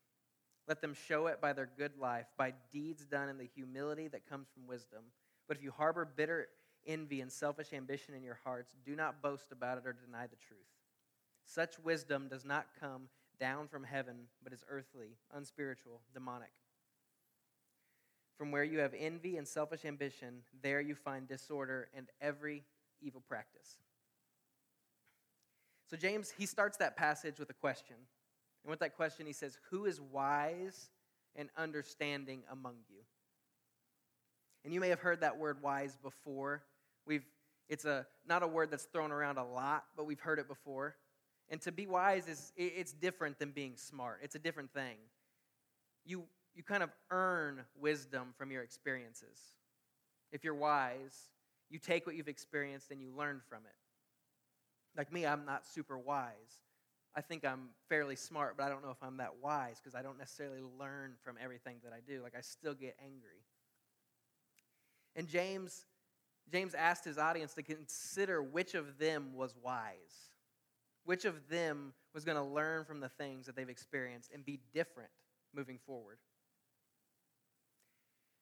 Let 0.68 0.80
them 0.80 0.94
show 0.94 1.26
it 1.26 1.40
by 1.40 1.52
their 1.52 1.68
good 1.76 1.98
life, 1.98 2.26
by 2.38 2.54
deeds 2.72 3.04
done 3.04 3.28
in 3.28 3.38
the 3.38 3.48
humility 3.54 4.08
that 4.08 4.28
comes 4.28 4.48
from 4.54 4.66
wisdom. 4.66 5.00
But 5.48 5.56
if 5.56 5.62
you 5.62 5.72
harbor 5.72 6.04
bitter 6.04 6.48
envy 6.86 7.20
and 7.20 7.30
selfish 7.30 7.72
ambition 7.72 8.14
in 8.14 8.22
your 8.22 8.38
hearts, 8.44 8.74
do 8.84 8.94
not 8.94 9.20
boast 9.20 9.52
about 9.52 9.78
it 9.78 9.86
or 9.86 9.92
deny 9.92 10.26
the 10.26 10.36
truth. 10.36 10.60
Such 11.50 11.80
wisdom 11.80 12.28
does 12.28 12.44
not 12.44 12.68
come 12.78 13.08
down 13.40 13.66
from 13.66 13.82
heaven, 13.82 14.28
but 14.44 14.52
is 14.52 14.64
earthly, 14.70 15.16
unspiritual, 15.34 16.00
demonic. 16.14 16.52
From 18.38 18.52
where 18.52 18.62
you 18.62 18.78
have 18.78 18.94
envy 18.96 19.36
and 19.36 19.48
selfish 19.48 19.84
ambition, 19.84 20.42
there 20.62 20.80
you 20.80 20.94
find 20.94 21.26
disorder 21.26 21.88
and 21.96 22.06
every 22.20 22.62
evil 23.02 23.20
practice. 23.26 23.78
So, 25.90 25.96
James, 25.96 26.32
he 26.38 26.46
starts 26.46 26.76
that 26.76 26.96
passage 26.96 27.40
with 27.40 27.50
a 27.50 27.54
question. 27.54 27.96
And 28.62 28.70
with 28.70 28.78
that 28.78 28.94
question, 28.94 29.26
he 29.26 29.32
says, 29.32 29.58
Who 29.70 29.86
is 29.86 30.00
wise 30.00 30.90
and 31.34 31.48
understanding 31.56 32.44
among 32.52 32.76
you? 32.88 33.00
And 34.64 34.72
you 34.72 34.78
may 34.78 34.90
have 34.90 35.00
heard 35.00 35.22
that 35.22 35.36
word 35.36 35.60
wise 35.62 35.98
before. 36.00 36.62
We've, 37.08 37.26
it's 37.68 37.86
a, 37.86 38.06
not 38.24 38.44
a 38.44 38.46
word 38.46 38.70
that's 38.70 38.84
thrown 38.84 39.10
around 39.10 39.38
a 39.38 39.44
lot, 39.44 39.86
but 39.96 40.06
we've 40.06 40.20
heard 40.20 40.38
it 40.38 40.46
before. 40.46 40.94
And 41.50 41.60
to 41.62 41.72
be 41.72 41.86
wise 41.86 42.28
is 42.28 42.52
it's 42.56 42.92
different 42.92 43.38
than 43.38 43.50
being 43.50 43.76
smart. 43.76 44.20
It's 44.22 44.36
a 44.36 44.38
different 44.38 44.72
thing. 44.72 44.96
You 46.04 46.24
you 46.54 46.62
kind 46.62 46.82
of 46.82 46.90
earn 47.10 47.60
wisdom 47.80 48.34
from 48.36 48.50
your 48.50 48.62
experiences. 48.62 49.38
If 50.32 50.44
you're 50.44 50.54
wise, 50.54 51.30
you 51.68 51.78
take 51.78 52.06
what 52.06 52.16
you've 52.16 52.28
experienced 52.28 52.90
and 52.90 53.00
you 53.00 53.10
learn 53.16 53.40
from 53.48 53.60
it. 53.64 54.98
Like 54.98 55.12
me, 55.12 55.26
I'm 55.26 55.44
not 55.44 55.66
super 55.66 55.98
wise. 55.98 56.62
I 57.14 57.20
think 57.20 57.44
I'm 57.44 57.70
fairly 57.88 58.16
smart, 58.16 58.56
but 58.56 58.64
I 58.64 58.68
don't 58.68 58.84
know 58.84 58.90
if 58.90 59.02
I'm 59.02 59.16
that 59.16 59.34
wise 59.42 59.80
because 59.82 59.94
I 59.94 60.02
don't 60.02 60.18
necessarily 60.18 60.62
learn 60.78 61.14
from 61.22 61.36
everything 61.42 61.76
that 61.84 61.92
I 61.92 61.98
do. 62.06 62.22
Like 62.22 62.34
I 62.36 62.40
still 62.40 62.74
get 62.74 62.96
angry. 63.04 63.44
And 65.16 65.28
James 65.28 65.86
James 66.50 66.74
asked 66.74 67.04
his 67.04 67.18
audience 67.18 67.54
to 67.54 67.62
consider 67.62 68.42
which 68.42 68.74
of 68.74 68.98
them 68.98 69.34
was 69.34 69.54
wise. 69.62 70.30
Which 71.04 71.24
of 71.24 71.48
them 71.48 71.92
was 72.14 72.24
going 72.24 72.36
to 72.36 72.44
learn 72.44 72.84
from 72.84 73.00
the 73.00 73.08
things 73.08 73.46
that 73.46 73.56
they've 73.56 73.68
experienced 73.68 74.30
and 74.32 74.44
be 74.44 74.60
different 74.74 75.10
moving 75.54 75.78
forward. 75.86 76.18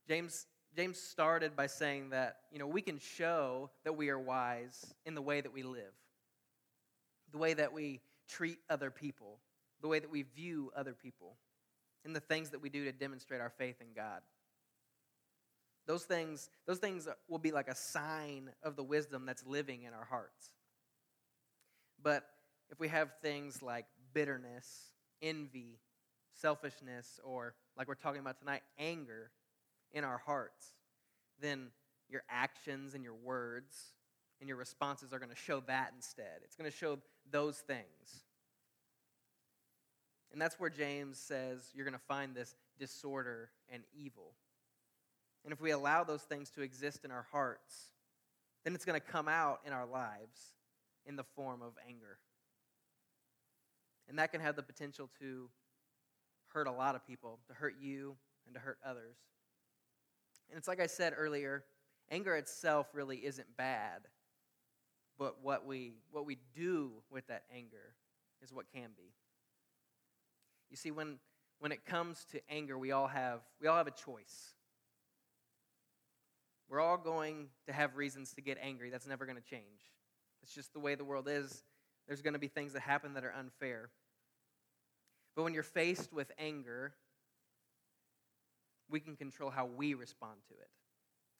James, 0.08 0.46
James 0.74 0.98
started 0.98 1.54
by 1.54 1.66
saying 1.66 2.10
that, 2.10 2.36
you 2.50 2.58
know, 2.58 2.66
we 2.66 2.82
can 2.82 2.98
show 2.98 3.70
that 3.84 3.96
we 3.96 4.08
are 4.08 4.18
wise 4.18 4.94
in 5.04 5.14
the 5.14 5.22
way 5.22 5.40
that 5.40 5.52
we 5.52 5.62
live, 5.62 5.92
the 7.30 7.38
way 7.38 7.54
that 7.54 7.72
we 7.72 8.00
treat 8.28 8.58
other 8.70 8.90
people, 8.90 9.38
the 9.80 9.88
way 9.88 9.98
that 9.98 10.10
we 10.10 10.22
view 10.22 10.70
other 10.74 10.94
people, 10.94 11.36
and 12.04 12.14
the 12.16 12.20
things 12.20 12.50
that 12.50 12.62
we 12.62 12.68
do 12.68 12.84
to 12.84 12.92
demonstrate 12.92 13.40
our 13.40 13.50
faith 13.50 13.80
in 13.80 13.88
God. 13.94 14.20
Those 15.86 16.04
things, 16.04 16.50
those 16.66 16.78
things 16.78 17.08
will 17.28 17.38
be 17.38 17.50
like 17.50 17.68
a 17.68 17.74
sign 17.74 18.50
of 18.62 18.76
the 18.76 18.82
wisdom 18.82 19.24
that's 19.24 19.44
living 19.46 19.84
in 19.84 19.94
our 19.94 20.04
hearts. 20.04 20.52
But 22.02 22.24
if 22.70 22.78
we 22.78 22.88
have 22.88 23.10
things 23.22 23.62
like 23.62 23.86
bitterness, 24.12 24.92
envy, 25.22 25.78
selfishness, 26.32 27.20
or 27.24 27.54
like 27.76 27.88
we're 27.88 27.94
talking 27.94 28.20
about 28.20 28.38
tonight, 28.38 28.62
anger, 28.78 29.30
in 29.92 30.04
our 30.04 30.18
hearts, 30.18 30.72
then 31.40 31.68
your 32.08 32.22
actions 32.28 32.94
and 32.94 33.02
your 33.02 33.14
words 33.14 33.74
and 34.40 34.48
your 34.48 34.56
responses 34.56 35.12
are 35.12 35.18
going 35.18 35.30
to 35.30 35.36
show 35.36 35.60
that 35.66 35.92
instead. 35.96 36.40
It's 36.44 36.56
going 36.56 36.70
to 36.70 36.76
show 36.76 36.98
those 37.30 37.58
things. 37.58 38.24
And 40.32 40.40
that's 40.40 40.60
where 40.60 40.70
James 40.70 41.18
says 41.18 41.70
you're 41.74 41.84
going 41.84 41.98
to 41.98 42.04
find 42.06 42.34
this 42.34 42.54
disorder 42.78 43.50
and 43.72 43.82
evil. 43.94 44.32
And 45.44 45.52
if 45.52 45.60
we 45.60 45.70
allow 45.70 46.04
those 46.04 46.22
things 46.22 46.50
to 46.50 46.62
exist 46.62 47.04
in 47.04 47.10
our 47.10 47.26
hearts, 47.32 47.90
then 48.64 48.74
it's 48.74 48.84
going 48.84 49.00
to 49.00 49.06
come 49.06 49.28
out 49.28 49.60
in 49.64 49.72
our 49.72 49.86
lives 49.86 50.54
in 51.06 51.16
the 51.16 51.24
form 51.24 51.62
of 51.62 51.72
anger. 51.88 52.18
And 54.08 54.18
that 54.18 54.32
can 54.32 54.40
have 54.40 54.56
the 54.56 54.62
potential 54.62 55.10
to 55.20 55.50
hurt 56.48 56.66
a 56.66 56.72
lot 56.72 56.94
of 56.94 57.06
people, 57.06 57.38
to 57.48 57.54
hurt 57.54 57.74
you 57.80 58.16
and 58.46 58.54
to 58.54 58.60
hurt 58.60 58.78
others. 58.84 59.16
And 60.50 60.58
it's 60.58 60.68
like 60.68 60.80
I 60.80 60.86
said 60.86 61.12
earlier, 61.16 61.64
anger 62.10 62.34
itself 62.36 62.88
really 62.94 63.18
isn't 63.18 63.56
bad, 63.56 64.02
but 65.18 65.42
what 65.42 65.66
we, 65.66 65.92
what 66.10 66.24
we 66.24 66.38
do 66.56 66.92
with 67.10 67.26
that 67.26 67.42
anger 67.54 67.94
is 68.42 68.52
what 68.52 68.66
can 68.72 68.90
be. 68.96 69.12
You 70.70 70.76
see, 70.76 70.90
when, 70.90 71.18
when 71.58 71.72
it 71.72 71.84
comes 71.84 72.24
to 72.32 72.40
anger, 72.48 72.78
we 72.78 72.92
all 72.92 73.08
have, 73.08 73.40
we 73.60 73.68
all 73.68 73.76
have 73.76 73.86
a 73.86 73.92
choice. 73.92 74.54
We're 76.68 76.80
all 76.80 76.98
going 76.98 77.48
to 77.66 77.72
have 77.72 77.96
reasons 77.96 78.32
to 78.34 78.42
get 78.42 78.58
angry. 78.62 78.90
That's 78.90 79.06
never 79.06 79.26
going 79.26 79.38
to 79.38 79.48
change. 79.48 79.92
It's 80.42 80.54
just 80.54 80.72
the 80.72 80.80
way 80.80 80.94
the 80.94 81.04
world 81.04 81.26
is. 81.28 81.64
There's 82.06 82.22
going 82.22 82.34
to 82.34 82.38
be 82.38 82.48
things 82.48 82.74
that 82.74 82.82
happen 82.82 83.14
that 83.14 83.24
are 83.24 83.32
unfair. 83.32 83.90
But 85.38 85.44
when 85.44 85.54
you're 85.54 85.62
faced 85.62 86.12
with 86.12 86.32
anger, 86.36 86.94
we 88.90 88.98
can 88.98 89.14
control 89.14 89.50
how 89.50 89.66
we 89.66 89.94
respond 89.94 90.34
to 90.48 90.54
it. 90.54 90.68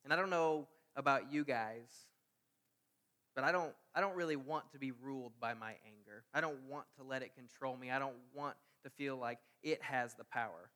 And 0.05 0.12
I 0.12 0.17
don't 0.17 0.31
know 0.31 0.69
about 0.95 1.33
you 1.33 1.45
guys, 1.45 2.07
but 3.35 3.43
I 3.43 3.50
don't, 3.50 3.73
I 3.97 4.00
don't 4.00 4.14
really 4.14 4.37
want 4.37 4.71
to 4.71 4.78
be 4.78 4.93
ruled 4.93 5.33
by 5.40 5.55
my 5.55 5.73
anger. 5.85 6.23
I 6.33 6.40
don't 6.40 6.61
want 6.69 6.87
to 6.99 7.02
let 7.02 7.23
it 7.23 7.35
control 7.35 7.76
me. 7.76 7.90
I 7.90 7.99
don't 7.99 8.14
want 8.33 8.55
to 8.85 8.90
feel 8.90 9.17
like 9.17 9.40
it 9.64 9.83
has 9.83 10.14
the 10.14 10.23
power. 10.23 10.71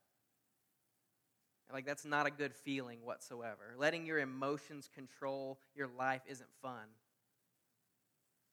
Like, 1.72 1.86
that's 1.86 2.04
not 2.04 2.26
a 2.26 2.30
good 2.32 2.52
feeling 2.52 3.04
whatsoever. 3.04 3.76
Letting 3.78 4.04
your 4.04 4.18
emotions 4.18 4.90
control 4.92 5.60
your 5.76 5.86
life 5.96 6.22
isn't 6.26 6.50
fun. 6.60 6.88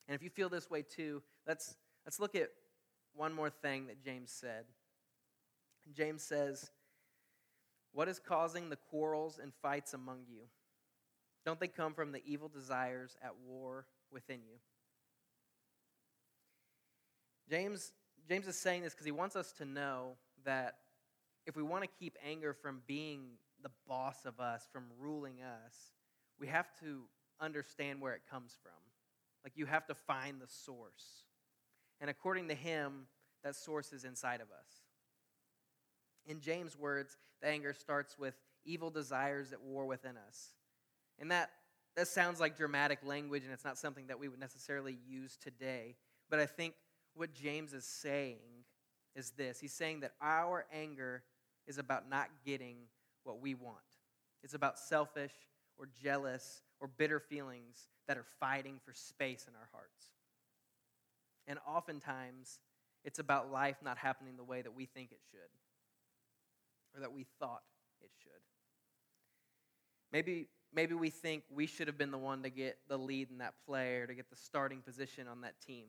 And 0.06 0.14
if 0.14 0.22
you 0.22 0.30
feel 0.30 0.48
this 0.48 0.70
way 0.70 0.82
too, 0.82 1.24
let's, 1.44 1.74
let's 2.06 2.20
look 2.20 2.36
at 2.36 2.50
one 3.14 3.32
more 3.32 3.50
thing 3.50 3.86
that 3.86 4.02
James 4.04 4.30
said. 4.30 4.64
James 5.94 6.22
says, 6.22 6.70
What 7.92 8.08
is 8.08 8.18
causing 8.18 8.70
the 8.70 8.76
quarrels 8.76 9.38
and 9.42 9.52
fights 9.62 9.94
among 9.94 10.20
you? 10.28 10.42
Don't 11.44 11.58
they 11.58 11.68
come 11.68 11.94
from 11.94 12.12
the 12.12 12.22
evil 12.24 12.48
desires 12.48 13.16
at 13.22 13.32
war 13.46 13.86
within 14.12 14.40
you? 14.42 14.58
James, 17.48 17.92
James 18.28 18.46
is 18.46 18.56
saying 18.56 18.82
this 18.82 18.92
because 18.92 19.06
he 19.06 19.12
wants 19.12 19.34
us 19.34 19.52
to 19.52 19.64
know 19.64 20.16
that 20.44 20.76
if 21.46 21.56
we 21.56 21.62
want 21.62 21.82
to 21.82 21.90
keep 21.98 22.16
anger 22.24 22.54
from 22.54 22.82
being 22.86 23.22
the 23.62 23.70
boss 23.88 24.24
of 24.24 24.38
us, 24.38 24.68
from 24.72 24.84
ruling 24.98 25.42
us, 25.42 25.74
we 26.38 26.46
have 26.46 26.68
to 26.80 27.02
understand 27.40 28.00
where 28.00 28.14
it 28.14 28.22
comes 28.30 28.56
from. 28.62 28.72
Like 29.42 29.54
you 29.56 29.66
have 29.66 29.86
to 29.86 29.94
find 29.94 30.40
the 30.40 30.46
source. 30.46 31.24
And 32.00 32.08
according 32.08 32.48
to 32.48 32.54
him, 32.54 33.06
that 33.44 33.56
source 33.56 33.92
is 33.92 34.04
inside 34.04 34.40
of 34.40 34.48
us. 34.48 34.68
In 36.26 36.40
James' 36.40 36.76
words, 36.76 37.16
the 37.40 37.48
anger 37.48 37.72
starts 37.72 38.18
with 38.18 38.34
evil 38.64 38.90
desires 38.90 39.52
at 39.52 39.60
war 39.62 39.86
within 39.86 40.16
us. 40.16 40.50
And 41.18 41.30
that, 41.30 41.50
that 41.96 42.08
sounds 42.08 42.40
like 42.40 42.56
dramatic 42.56 42.98
language, 43.04 43.44
and 43.44 43.52
it's 43.52 43.64
not 43.64 43.78
something 43.78 44.06
that 44.08 44.18
we 44.18 44.28
would 44.28 44.40
necessarily 44.40 44.98
use 45.06 45.36
today. 45.36 45.96
But 46.28 46.40
I 46.40 46.46
think 46.46 46.74
what 47.14 47.34
James 47.34 47.72
is 47.72 47.84
saying 47.84 48.38
is 49.14 49.30
this 49.30 49.60
He's 49.60 49.72
saying 49.72 50.00
that 50.00 50.12
our 50.20 50.66
anger 50.72 51.22
is 51.66 51.78
about 51.78 52.08
not 52.08 52.28
getting 52.44 52.76
what 53.24 53.40
we 53.40 53.54
want, 53.54 53.76
it's 54.42 54.54
about 54.54 54.78
selfish 54.78 55.32
or 55.78 55.88
jealous 56.02 56.62
or 56.80 56.88
bitter 56.88 57.20
feelings 57.20 57.88
that 58.06 58.16
are 58.16 58.26
fighting 58.38 58.78
for 58.84 58.92
space 58.92 59.46
in 59.48 59.54
our 59.54 59.68
hearts. 59.72 60.10
And 61.46 61.58
oftentimes, 61.66 62.58
it's 63.04 63.18
about 63.18 63.50
life 63.50 63.76
not 63.82 63.98
happening 63.98 64.36
the 64.36 64.44
way 64.44 64.62
that 64.62 64.74
we 64.74 64.86
think 64.86 65.12
it 65.12 65.20
should 65.30 65.40
or 66.94 67.00
that 67.00 67.12
we 67.12 67.24
thought 67.38 67.62
it 68.00 68.10
should. 68.22 68.30
Maybe, 70.12 70.48
maybe 70.74 70.94
we 70.94 71.10
think 71.10 71.44
we 71.50 71.66
should 71.66 71.86
have 71.86 71.96
been 71.96 72.10
the 72.10 72.18
one 72.18 72.42
to 72.42 72.50
get 72.50 72.78
the 72.88 72.96
lead 72.98 73.30
in 73.30 73.38
that 73.38 73.54
play 73.66 73.96
or 73.96 74.06
to 74.06 74.14
get 74.14 74.28
the 74.28 74.36
starting 74.36 74.80
position 74.80 75.28
on 75.28 75.42
that 75.42 75.54
team. 75.60 75.86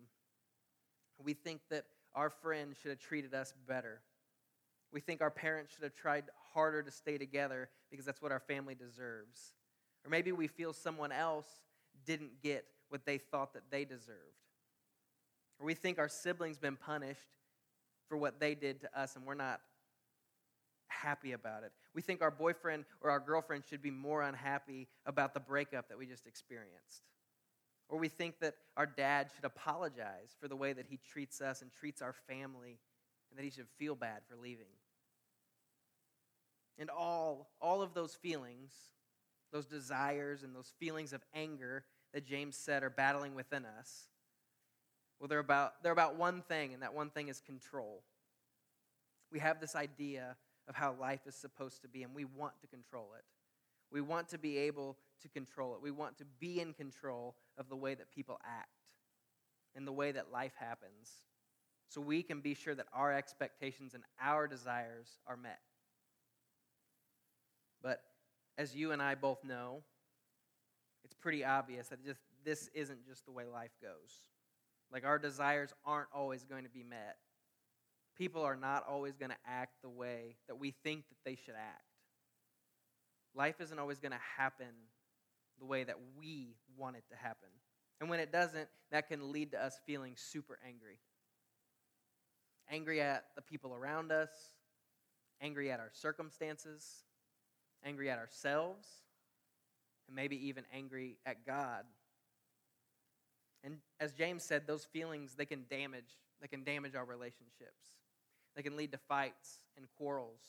We 1.24 1.34
think 1.34 1.62
that 1.70 1.86
our 2.14 2.30
friend 2.30 2.76
should 2.80 2.90
have 2.92 3.00
treated 3.00 3.34
us 3.34 3.54
better. 3.68 4.02
We 4.92 5.00
think 5.00 5.22
our 5.22 5.32
parents 5.32 5.74
should 5.74 5.84
have 5.84 5.96
tried 5.96 6.26
harder 6.54 6.84
to 6.84 6.92
stay 6.92 7.18
together 7.18 7.70
because 7.90 8.06
that's 8.06 8.22
what 8.22 8.32
our 8.32 8.40
family 8.40 8.76
deserves. 8.76 9.54
Or 10.06 10.10
maybe 10.10 10.32
we 10.32 10.48
feel 10.48 10.74
someone 10.74 11.12
else 11.12 11.48
didn't 12.06 12.42
get 12.42 12.66
what 12.90 13.06
they 13.06 13.18
thought 13.18 13.54
that 13.54 13.64
they 13.72 13.86
deserved. 13.86 14.41
Or 15.62 15.66
we 15.66 15.76
think 15.76 16.00
our 16.00 16.10
siblings 16.10 16.58
been 16.58 16.76
punished 16.76 17.38
for 18.10 18.18
what 18.18 18.40
they 18.40 18.56
did 18.56 18.82
to 18.82 19.00
us 19.00 19.16
and 19.16 19.26
we're 19.26 19.36
not 19.36 19.62
happy 20.88 21.34
about 21.34 21.64
it. 21.64 21.72
We 21.94 22.02
think 22.02 22.22
our 22.22 22.32
boyfriend 22.32 22.86
or 23.00 23.12
our 23.12 23.20
girlfriend 23.20 23.64
should 23.70 23.82
be 23.82 23.92
more 23.92 24.24
unhappy 24.24 24.88
about 25.06 25.36
the 25.36 25.40
breakup 25.40 25.88
that 25.90 26.00
we 26.00 26.08
just 26.08 26.26
experienced. 26.26 27.04
Or 27.90 28.00
we 28.00 28.08
think 28.08 28.40
that 28.40 28.56
our 28.76 28.88
dad 28.88 29.30
should 29.36 29.46
apologize 29.46 30.36
for 30.40 30.48
the 30.48 30.56
way 30.56 30.74
that 30.74 30.88
he 30.90 30.98
treats 30.98 31.42
us 31.42 31.62
and 31.62 31.72
treats 31.72 32.02
our 32.02 32.16
family 32.28 32.80
and 33.30 33.38
that 33.38 33.44
he 33.44 33.52
should 33.52 33.68
feel 33.78 33.96
bad 33.96 34.22
for 34.28 34.36
leaving. 34.36 34.66
And 36.80 36.90
all, 36.90 37.52
all 37.62 37.84
of 37.84 37.94
those 37.94 38.16
feelings, 38.16 38.74
those 39.54 39.68
desires 39.68 40.42
and 40.42 40.56
those 40.56 40.74
feelings 40.80 41.14
of 41.14 41.22
anger 41.36 41.84
that 42.14 42.26
James 42.26 42.58
said 42.58 42.82
are 42.82 42.90
battling 42.90 43.36
within 43.36 43.66
us, 43.66 44.08
well, 45.22 45.28
they're 45.28 45.38
about, 45.38 45.84
they're 45.84 45.92
about 45.92 46.18
one 46.18 46.42
thing, 46.42 46.74
and 46.74 46.82
that 46.82 46.96
one 46.96 47.12
thing 47.12 47.28
is 47.28 47.42
control. 47.42 48.02
We 49.32 49.38
have 49.38 49.62
this 49.62 49.76
idea 49.76 50.36
of 50.68 50.74
how 50.74 50.96
life 51.00 51.22
is 51.28 51.36
supposed 51.36 51.84
to 51.84 51.88
be, 51.88 52.02
and 52.02 52.16
we 52.16 52.26
want 52.26 52.60
to 52.62 52.68
control 52.68 53.10
it. 53.16 53.24
We 53.92 54.02
want 54.02 54.30
to 54.30 54.40
be 54.40 54.58
able 54.58 54.98
to 55.22 55.30
control 55.30 55.76
it. 55.76 55.82
We 55.82 55.92
want 55.92 56.18
to 56.18 56.26
be 56.40 56.60
in 56.60 56.74
control 56.74 57.36
of 57.56 57.70
the 57.70 57.76
way 57.76 57.94
that 57.94 58.10
people 58.10 58.40
act 58.44 58.70
and 59.76 59.86
the 59.86 59.92
way 59.92 60.12
that 60.12 60.32
life 60.32 60.54
happens 60.58 61.22
so 61.88 62.02
we 62.02 62.24
can 62.24 62.42
be 62.42 62.56
sure 62.56 62.74
that 62.74 62.88
our 62.92 63.14
expectations 63.14 63.94
and 63.94 64.04
our 64.20 64.48
desires 64.48 65.20
are 65.28 65.38
met. 65.38 65.60
But 67.84 68.02
as 68.58 68.76
you 68.76 68.92
and 68.92 69.04
I 69.04 69.14
both 69.14 69.44
know, 69.44 69.84
it's 71.04 71.14
pretty 71.14 71.46
obvious 71.46 71.90
that 71.90 72.04
just 72.04 72.22
this 72.44 72.72
isn't 72.74 73.06
just 73.06 73.26
the 73.26 73.32
way 73.32 73.46
life 73.46 73.78
goes. 73.84 74.31
Like 74.92 75.06
our 75.06 75.20
desires 75.20 75.74
aren't 75.86 76.10
always 76.14 76.44
going 76.44 76.64
to 76.64 76.70
be 76.70 76.84
met. 76.84 77.18
People 78.18 78.44
are 78.44 78.58
not 78.58 78.84
always 78.88 79.16
going 79.16 79.32
to 79.32 79.38
act 79.48 79.82
the 79.82 79.90
way 79.90 80.36
that 80.48 80.60
we 80.60 80.72
think 80.84 81.08
that 81.10 81.18
they 81.26 81.36
should 81.36 81.56
act. 81.56 81.86
Life 83.34 83.62
isn't 83.62 83.80
always 83.80 84.00
going 84.00 84.12
to 84.12 84.20
happen 84.38 84.68
the 85.60 85.66
way 85.66 85.84
that 85.84 85.96
we 86.18 86.56
want 86.78 86.98
it 86.98 87.04
to 87.10 87.16
happen. 87.16 87.50
And 88.02 88.10
when 88.10 88.20
it 88.20 88.32
doesn't, 88.32 88.68
that 88.92 89.08
can 89.08 89.32
lead 89.32 89.52
to 89.52 89.64
us 89.64 89.80
feeling 89.86 90.14
super 90.18 90.60
angry. 90.68 90.98
Angry 92.70 93.00
at 93.00 93.26
the 93.36 93.42
people 93.42 93.74
around 93.74 94.12
us, 94.12 94.30
angry 95.40 95.72
at 95.72 95.80
our 95.80 95.92
circumstances, 95.94 97.04
angry 97.86 98.10
at 98.10 98.18
ourselves, 98.18 98.88
and 100.08 100.16
maybe 100.16 100.48
even 100.48 100.64
angry 100.74 101.18
at 101.26 101.46
God. 101.46 101.86
And 103.64 103.78
as 104.00 104.14
James 104.14 104.44
said, 104.44 104.66
those 104.66 104.86
feelings 104.86 105.36
they 105.36 105.46
can 105.46 105.66
damage, 105.70 106.18
they 106.42 106.48
can 106.48 106.64
damage 106.64 106.96
our 106.96 107.06
relationships. 107.06 107.98
They 108.56 108.64
can 108.64 108.76
lead 108.76 108.92
to 108.92 108.98
fights 108.98 109.62
and 109.78 109.86
quarrels. 109.98 110.42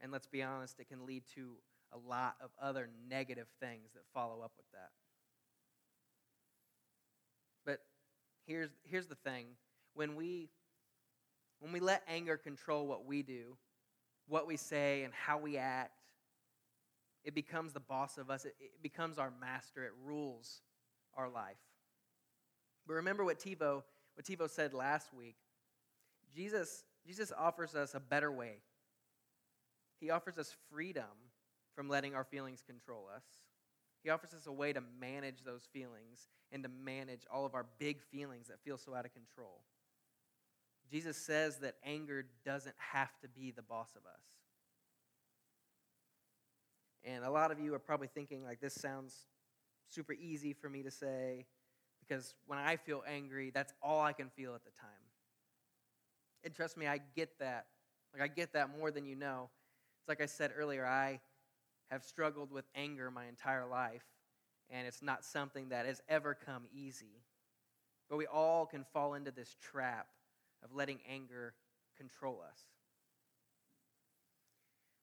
And 0.00 0.12
let's 0.12 0.26
be 0.26 0.42
honest, 0.42 0.78
it 0.78 0.88
can 0.88 1.06
lead 1.06 1.24
to 1.34 1.56
a 1.92 1.98
lot 2.08 2.36
of 2.42 2.50
other 2.60 2.88
negative 3.08 3.46
things 3.60 3.92
that 3.94 4.02
follow 4.14 4.42
up 4.42 4.52
with 4.56 4.66
that. 4.72 4.90
But 7.64 7.80
here's, 8.46 8.70
here's 8.84 9.06
the 9.06 9.14
thing 9.14 9.46
when 9.94 10.16
we, 10.16 10.48
when 11.60 11.72
we 11.72 11.80
let 11.80 12.02
anger 12.08 12.36
control 12.36 12.86
what 12.86 13.04
we 13.04 13.22
do, 13.22 13.56
what 14.26 14.46
we 14.46 14.56
say, 14.56 15.02
and 15.02 15.12
how 15.12 15.38
we 15.38 15.56
act, 15.58 15.92
it 17.24 17.34
becomes 17.34 17.72
the 17.72 17.80
boss 17.80 18.18
of 18.18 18.30
us, 18.30 18.44
it, 18.44 18.54
it 18.58 18.82
becomes 18.82 19.18
our 19.18 19.32
master, 19.40 19.84
it 19.84 19.92
rules 20.04 20.62
our 21.16 21.28
life. 21.28 21.56
But 22.86 22.94
remember 22.94 23.24
what 23.24 23.38
Tivo, 23.38 23.82
what 24.14 24.24
Tivo 24.24 24.48
said 24.48 24.74
last 24.74 25.14
week. 25.14 25.36
Jesus, 26.34 26.84
Jesus 27.06 27.32
offers 27.36 27.74
us 27.74 27.94
a 27.94 28.00
better 28.00 28.30
way. 28.30 28.56
He 30.00 30.10
offers 30.10 30.38
us 30.38 30.54
freedom 30.70 31.04
from 31.74 31.88
letting 31.88 32.14
our 32.14 32.24
feelings 32.24 32.62
control 32.66 33.08
us. 33.14 33.22
He 34.02 34.10
offers 34.10 34.34
us 34.34 34.46
a 34.46 34.52
way 34.52 34.72
to 34.72 34.82
manage 35.00 35.44
those 35.44 35.68
feelings 35.72 36.28
and 36.50 36.62
to 36.64 36.68
manage 36.68 37.22
all 37.32 37.46
of 37.46 37.54
our 37.54 37.66
big 37.78 38.02
feelings 38.02 38.48
that 38.48 38.60
feel 38.64 38.76
so 38.76 38.94
out 38.94 39.04
of 39.04 39.12
control. 39.14 39.60
Jesus 40.90 41.16
says 41.16 41.58
that 41.58 41.76
anger 41.84 42.26
doesn't 42.44 42.74
have 42.76 43.10
to 43.22 43.28
be 43.28 43.52
the 43.52 43.62
boss 43.62 43.90
of 43.96 44.04
us. 44.04 44.22
And 47.04 47.24
a 47.24 47.30
lot 47.30 47.50
of 47.50 47.58
you 47.58 47.74
are 47.74 47.78
probably 47.78 48.08
thinking, 48.08 48.44
like, 48.44 48.60
this 48.60 48.74
sounds 48.74 49.14
super 49.88 50.12
easy 50.12 50.52
for 50.52 50.68
me 50.68 50.82
to 50.82 50.90
say 50.90 51.46
because 52.06 52.34
when 52.46 52.58
I 52.58 52.76
feel 52.76 53.02
angry, 53.06 53.50
that's 53.54 53.72
all 53.82 54.00
I 54.00 54.12
can 54.12 54.28
feel 54.30 54.54
at 54.54 54.64
the 54.64 54.70
time. 54.70 54.90
And 56.44 56.52
trust 56.52 56.76
me, 56.76 56.86
I 56.86 56.98
get 57.14 57.38
that. 57.38 57.66
Like, 58.12 58.22
I 58.22 58.28
get 58.28 58.52
that 58.54 58.76
more 58.76 58.90
than 58.90 59.06
you 59.06 59.14
know. 59.14 59.50
It's 60.00 60.08
like 60.08 60.20
I 60.20 60.26
said 60.26 60.52
earlier, 60.56 60.84
I 60.84 61.20
have 61.90 62.04
struggled 62.04 62.50
with 62.50 62.64
anger 62.74 63.10
my 63.10 63.26
entire 63.26 63.66
life, 63.66 64.04
and 64.70 64.86
it's 64.86 65.02
not 65.02 65.24
something 65.24 65.68
that 65.68 65.86
has 65.86 66.00
ever 66.08 66.34
come 66.34 66.64
easy. 66.74 67.22
But 68.10 68.16
we 68.16 68.26
all 68.26 68.66
can 68.66 68.84
fall 68.92 69.14
into 69.14 69.30
this 69.30 69.56
trap 69.60 70.08
of 70.64 70.74
letting 70.74 70.98
anger 71.08 71.54
control 71.96 72.42
us. 72.46 72.58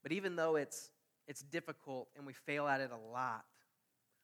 But 0.04 0.12
even 0.12 0.36
though 0.36 0.56
it's, 0.56 0.92
it's 1.28 1.42
difficult 1.42 2.10
and 2.16 2.26
we 2.26 2.34
fail 2.34 2.68
at 2.68 2.82
it 2.82 2.92
a 2.92 3.12
lot, 3.12 3.46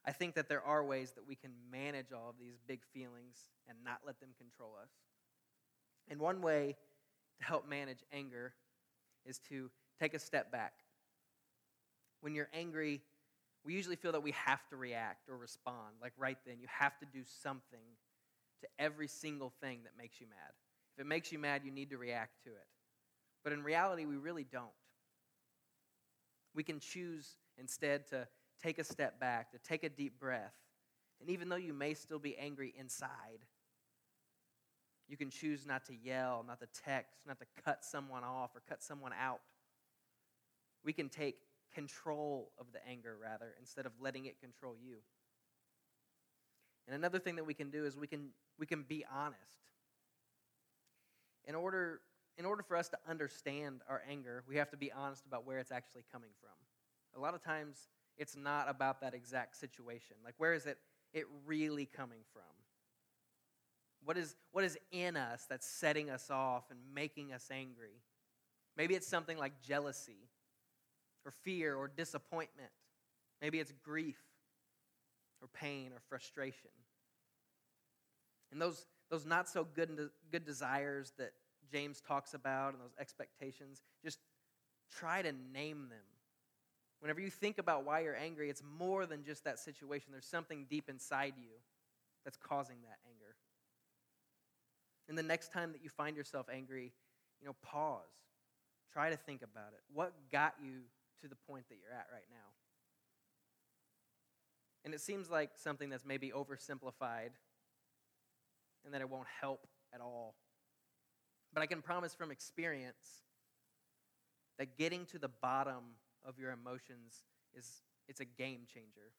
I 0.06 0.12
think 0.12 0.34
that 0.36 0.48
there 0.48 0.62
are 0.62 0.84
ways 0.84 1.12
that 1.12 1.26
we 1.26 1.34
can 1.34 1.50
manage 1.70 2.12
all 2.12 2.30
of 2.30 2.36
these 2.38 2.58
big 2.66 2.80
feelings 2.94 3.36
and 3.68 3.76
not 3.84 4.00
let 4.06 4.20
them 4.20 4.30
control 4.38 4.74
us. 4.80 4.90
And 6.08 6.20
one 6.20 6.40
way 6.40 6.76
to 7.40 7.44
help 7.44 7.68
manage 7.68 8.04
anger 8.12 8.54
is 9.24 9.38
to 9.48 9.70
take 10.00 10.14
a 10.14 10.18
step 10.18 10.52
back. 10.52 10.74
When 12.20 12.34
you're 12.34 12.48
angry, 12.54 13.02
we 13.64 13.74
usually 13.74 13.96
feel 13.96 14.12
that 14.12 14.22
we 14.22 14.30
have 14.32 14.66
to 14.68 14.76
react 14.76 15.28
or 15.28 15.36
respond. 15.36 15.96
Like 16.00 16.12
right 16.16 16.38
then, 16.46 16.60
you 16.60 16.68
have 16.70 16.96
to 17.00 17.06
do 17.06 17.22
something 17.42 17.96
to 18.60 18.68
every 18.78 19.08
single 19.08 19.52
thing 19.60 19.80
that 19.82 19.92
makes 19.98 20.20
you 20.20 20.28
mad. 20.28 20.52
If 20.96 21.00
it 21.02 21.06
makes 21.06 21.32
you 21.32 21.38
mad, 21.38 21.62
you 21.64 21.72
need 21.72 21.90
to 21.90 21.98
react 21.98 22.44
to 22.44 22.50
it. 22.50 22.66
But 23.42 23.52
in 23.52 23.62
reality, 23.62 24.06
we 24.06 24.16
really 24.16 24.44
don't. 24.44 24.66
We 26.54 26.62
can 26.62 26.80
choose 26.80 27.36
instead 27.58 28.06
to 28.08 28.26
take 28.62 28.78
a 28.78 28.84
step 28.84 29.20
back, 29.20 29.52
to 29.52 29.58
take 29.58 29.84
a 29.84 29.88
deep 29.88 30.18
breath. 30.18 30.54
And 31.20 31.30
even 31.30 31.48
though 31.48 31.56
you 31.56 31.72
may 31.72 31.94
still 31.94 32.18
be 32.18 32.36
angry 32.36 32.74
inside, 32.78 33.44
you 35.08 35.16
can 35.16 35.30
choose 35.30 35.64
not 35.66 35.84
to 35.86 35.94
yell, 35.94 36.44
not 36.46 36.60
to 36.60 36.66
text, 36.84 37.20
not 37.26 37.38
to 37.38 37.46
cut 37.64 37.84
someone 37.84 38.24
off 38.24 38.50
or 38.54 38.62
cut 38.68 38.82
someone 38.82 39.12
out. 39.18 39.40
We 40.84 40.92
can 40.92 41.08
take 41.08 41.36
control 41.74 42.50
of 42.58 42.66
the 42.72 42.78
anger, 42.88 43.16
rather, 43.20 43.54
instead 43.60 43.86
of 43.86 43.92
letting 44.00 44.26
it 44.26 44.40
control 44.40 44.74
you. 44.82 44.96
And 46.86 46.96
another 46.96 47.18
thing 47.18 47.36
that 47.36 47.44
we 47.44 47.54
can 47.54 47.70
do 47.70 47.84
is 47.84 47.96
we 47.96 48.06
can, 48.06 48.30
we 48.58 48.66
can 48.66 48.82
be 48.82 49.04
honest. 49.12 49.40
In 51.44 51.54
order, 51.54 52.00
in 52.38 52.44
order 52.44 52.62
for 52.62 52.76
us 52.76 52.88
to 52.88 52.98
understand 53.08 53.80
our 53.88 54.02
anger, 54.08 54.42
we 54.48 54.56
have 54.56 54.70
to 54.70 54.76
be 54.76 54.90
honest 54.92 55.24
about 55.26 55.46
where 55.46 55.58
it's 55.58 55.72
actually 55.72 56.04
coming 56.12 56.30
from. 56.40 57.20
A 57.20 57.22
lot 57.22 57.34
of 57.34 57.42
times, 57.42 57.88
it's 58.18 58.36
not 58.36 58.68
about 58.68 59.00
that 59.00 59.14
exact 59.14 59.56
situation. 59.56 60.16
Like, 60.24 60.34
where 60.38 60.54
is 60.54 60.66
it, 60.66 60.78
it 61.12 61.26
really 61.46 61.86
coming 61.86 62.20
from? 62.32 62.42
What 64.04 64.16
is, 64.16 64.36
what 64.52 64.64
is 64.64 64.78
in 64.92 65.16
us 65.16 65.46
that's 65.48 65.66
setting 65.66 66.10
us 66.10 66.30
off 66.30 66.64
and 66.70 66.78
making 66.94 67.32
us 67.32 67.48
angry? 67.50 68.02
Maybe 68.76 68.94
it's 68.94 69.06
something 69.06 69.38
like 69.38 69.60
jealousy 69.62 70.28
or 71.24 71.30
fear 71.30 71.74
or 71.74 71.88
disappointment. 71.88 72.70
Maybe 73.40 73.58
it's 73.58 73.72
grief 73.82 74.20
or 75.42 75.48
pain 75.48 75.92
or 75.92 76.00
frustration. 76.08 76.70
And 78.52 78.60
those, 78.60 78.86
those 79.10 79.26
not 79.26 79.48
so 79.48 79.64
good, 79.64 80.10
good 80.30 80.44
desires 80.44 81.12
that 81.18 81.32
James 81.70 82.00
talks 82.00 82.34
about 82.34 82.74
and 82.74 82.82
those 82.82 82.94
expectations, 82.98 83.82
just 84.04 84.20
try 84.90 85.22
to 85.22 85.32
name 85.52 85.88
them 85.88 85.98
Whenever 87.00 87.20
you 87.20 87.30
think 87.30 87.58
about 87.58 87.84
why 87.84 88.00
you're 88.00 88.16
angry, 88.16 88.50
it's 88.50 88.62
more 88.78 89.06
than 89.06 89.22
just 89.24 89.44
that 89.44 89.58
situation. 89.58 90.08
There's 90.12 90.26
something 90.26 90.66
deep 90.68 90.88
inside 90.88 91.34
you 91.36 91.50
that's 92.24 92.36
causing 92.36 92.76
that 92.82 92.98
anger. 93.06 93.36
And 95.08 95.16
the 95.16 95.22
next 95.22 95.52
time 95.52 95.72
that 95.72 95.84
you 95.84 95.90
find 95.90 96.16
yourself 96.16 96.46
angry, 96.52 96.92
you 97.40 97.46
know, 97.46 97.54
pause. 97.62 98.02
Try 98.92 99.10
to 99.10 99.16
think 99.16 99.42
about 99.42 99.72
it. 99.72 99.80
What 99.92 100.12
got 100.32 100.54
you 100.62 100.80
to 101.20 101.28
the 101.28 101.36
point 101.36 101.68
that 101.68 101.76
you're 101.80 101.92
at 101.92 102.06
right 102.12 102.26
now? 102.30 102.48
And 104.84 104.94
it 104.94 105.00
seems 105.00 105.28
like 105.28 105.50
something 105.56 105.90
that's 105.90 106.04
maybe 106.04 106.30
oversimplified 106.30 107.30
and 108.84 108.94
that 108.94 109.00
it 109.00 109.10
won't 109.10 109.26
help 109.40 109.66
at 109.92 110.00
all. 110.00 110.36
But 111.52 111.62
I 111.62 111.66
can 111.66 111.82
promise 111.82 112.14
from 112.14 112.30
experience 112.30 113.24
that 114.58 114.78
getting 114.78 115.04
to 115.06 115.18
the 115.18 115.28
bottom 115.28 115.82
of 116.26 116.38
your 116.38 116.50
emotions 116.50 117.24
is 117.56 117.82
it's 118.08 118.20
a 118.20 118.24
game 118.24 118.62
changer. 118.72 119.12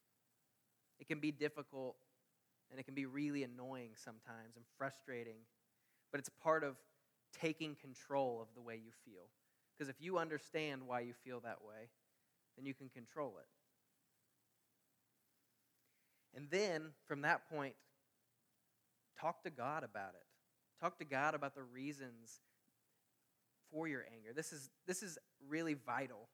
It 0.99 1.07
can 1.07 1.19
be 1.19 1.31
difficult 1.31 1.95
and 2.69 2.79
it 2.79 2.83
can 2.83 2.95
be 2.95 3.05
really 3.05 3.43
annoying 3.43 3.91
sometimes 3.95 4.55
and 4.55 4.65
frustrating, 4.77 5.37
but 6.11 6.19
it's 6.19 6.29
part 6.43 6.63
of 6.63 6.75
taking 7.39 7.75
control 7.75 8.39
of 8.41 8.47
the 8.55 8.61
way 8.61 8.75
you 8.75 8.91
feel. 9.05 9.23
Because 9.77 9.89
if 9.89 9.95
you 9.99 10.17
understand 10.17 10.81
why 10.85 11.01
you 11.01 11.13
feel 11.23 11.39
that 11.41 11.59
way, 11.61 11.89
then 12.57 12.65
you 12.65 12.73
can 12.73 12.89
control 12.89 13.35
it. 13.39 13.47
And 16.35 16.49
then 16.49 16.91
from 17.07 17.21
that 17.21 17.49
point, 17.49 17.75
talk 19.19 19.43
to 19.43 19.49
God 19.49 19.83
about 19.83 20.13
it. 20.15 20.25
Talk 20.81 20.97
to 20.99 21.05
God 21.05 21.35
about 21.35 21.55
the 21.55 21.63
reasons 21.63 22.41
for 23.71 23.87
your 23.87 24.05
anger. 24.13 24.33
This 24.35 24.53
is, 24.53 24.69
this 24.85 25.03
is 25.03 25.17
really 25.47 25.73
vital. 25.73 26.27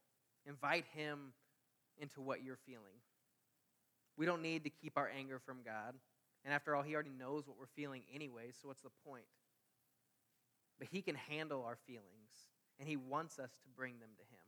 Invite 0.46 0.86
Him 0.96 1.34
into 1.98 2.22
what 2.22 2.44
you're 2.44 2.58
feeling. 2.66 3.02
We 4.18 4.26
don't 4.26 4.42
need 4.42 4.64
to 4.64 4.70
keep 4.70 4.98
our 4.98 5.10
anger 5.16 5.40
from 5.40 5.58
God. 5.64 5.96
And 6.46 6.54
after 6.54 6.76
all, 6.76 6.84
He 6.84 6.94
already 6.94 7.14
knows 7.18 7.48
what 7.48 7.58
we're 7.58 7.66
feeling 7.76 8.04
anyway, 8.14 8.52
so 8.52 8.68
what's 8.68 8.82
the 8.82 8.90
point? 9.08 9.26
But 10.80 10.88
He 10.92 11.02
can 11.02 11.16
handle 11.16 11.64
our 11.64 11.78
feelings, 11.88 12.04
and 12.80 12.88
He 12.88 12.98
wants 12.98 13.40
us 13.40 13.52
to 13.62 13.70
bring 13.76 14.00
them 14.00 14.10
to 14.18 14.24
Him. 14.24 14.40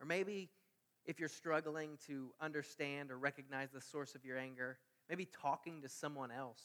Or 0.00 0.06
maybe 0.06 0.50
if 1.06 1.18
you're 1.18 1.28
struggling 1.28 1.98
to 2.06 2.32
understand 2.40 3.10
or 3.10 3.18
recognize 3.18 3.70
the 3.70 3.80
source 3.80 4.14
of 4.14 4.24
your 4.24 4.38
anger, 4.38 4.78
maybe 5.08 5.26
talking 5.26 5.82
to 5.82 5.88
someone 5.88 6.30
else 6.30 6.62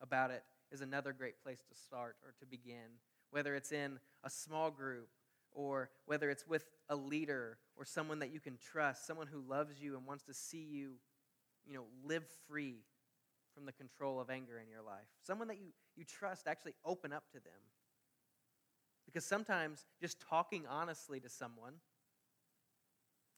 about 0.00 0.30
it 0.30 0.42
is 0.72 0.80
another 0.80 1.12
great 1.12 1.42
place 1.42 1.62
to 1.68 1.74
start 1.74 2.16
or 2.24 2.34
to 2.40 2.46
begin, 2.46 2.98
whether 3.30 3.54
it's 3.54 3.72
in 3.72 3.98
a 4.24 4.30
small 4.30 4.70
group 4.70 5.08
or 5.54 5.90
whether 6.06 6.30
it's 6.30 6.46
with 6.46 6.64
a 6.88 6.96
leader 6.96 7.58
or 7.76 7.84
someone 7.84 8.18
that 8.18 8.32
you 8.32 8.40
can 8.40 8.58
trust, 8.58 9.06
someone 9.06 9.26
who 9.26 9.40
loves 9.40 9.80
you 9.80 9.96
and 9.96 10.06
wants 10.06 10.24
to 10.24 10.34
see 10.34 10.64
you, 10.70 10.94
you 11.66 11.74
know, 11.74 11.84
live 12.04 12.24
free 12.48 12.82
from 13.54 13.66
the 13.66 13.72
control 13.72 14.20
of 14.20 14.30
anger 14.30 14.58
in 14.58 14.68
your 14.68 14.82
life. 14.82 15.06
Someone 15.22 15.48
that 15.48 15.58
you, 15.58 15.68
you 15.96 16.04
trust, 16.04 16.46
actually 16.46 16.74
open 16.84 17.12
up 17.12 17.24
to 17.32 17.38
them. 17.38 17.60
Because 19.06 19.24
sometimes 19.24 19.86
just 20.00 20.20
talking 20.20 20.64
honestly 20.68 21.20
to 21.20 21.28
someone 21.28 21.74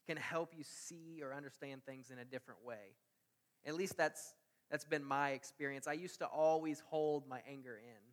can 0.07 0.16
help 0.16 0.52
you 0.57 0.64
see 0.64 1.20
or 1.22 1.35
understand 1.35 1.85
things 1.85 2.11
in 2.11 2.18
a 2.18 2.24
different 2.24 2.64
way. 2.64 2.94
At 3.66 3.74
least 3.74 3.96
that's, 3.96 4.35
that's 4.70 4.85
been 4.85 5.05
my 5.05 5.31
experience. 5.31 5.87
I 5.87 5.94
used 5.94 6.20
to 6.20 6.26
always 6.26 6.81
hold 6.88 7.29
my 7.29 7.40
anger 7.48 7.76
in 7.76 8.05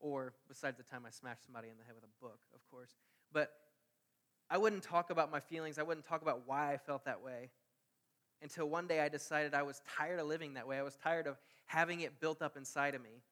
or 0.00 0.34
besides 0.48 0.76
the 0.76 0.84
time 0.84 1.04
I 1.06 1.10
smashed 1.10 1.44
somebody 1.44 1.68
in 1.68 1.74
the 1.78 1.84
head 1.84 1.94
with 1.94 2.04
a 2.04 2.22
book, 2.24 2.38
of 2.54 2.60
course. 2.70 2.90
But 3.32 3.52
I 4.48 4.58
wouldn't 4.58 4.82
talk 4.82 5.10
about 5.10 5.30
my 5.30 5.40
feelings. 5.40 5.78
I 5.78 5.82
wouldn't 5.82 6.06
talk 6.06 6.22
about 6.22 6.42
why 6.46 6.72
I 6.72 6.76
felt 6.76 7.04
that 7.04 7.22
way 7.22 7.50
until 8.42 8.68
one 8.68 8.86
day 8.86 9.00
I 9.00 9.08
decided 9.08 9.54
I 9.54 9.62
was 9.62 9.80
tired 9.96 10.20
of 10.20 10.26
living 10.26 10.54
that 10.54 10.66
way. 10.66 10.78
I 10.78 10.82
was 10.82 10.96
tired 10.96 11.26
of 11.26 11.36
having 11.66 12.00
it 12.00 12.20
built 12.20 12.42
up 12.42 12.56
inside 12.56 12.94
of 12.94 13.02
me. 13.02 13.22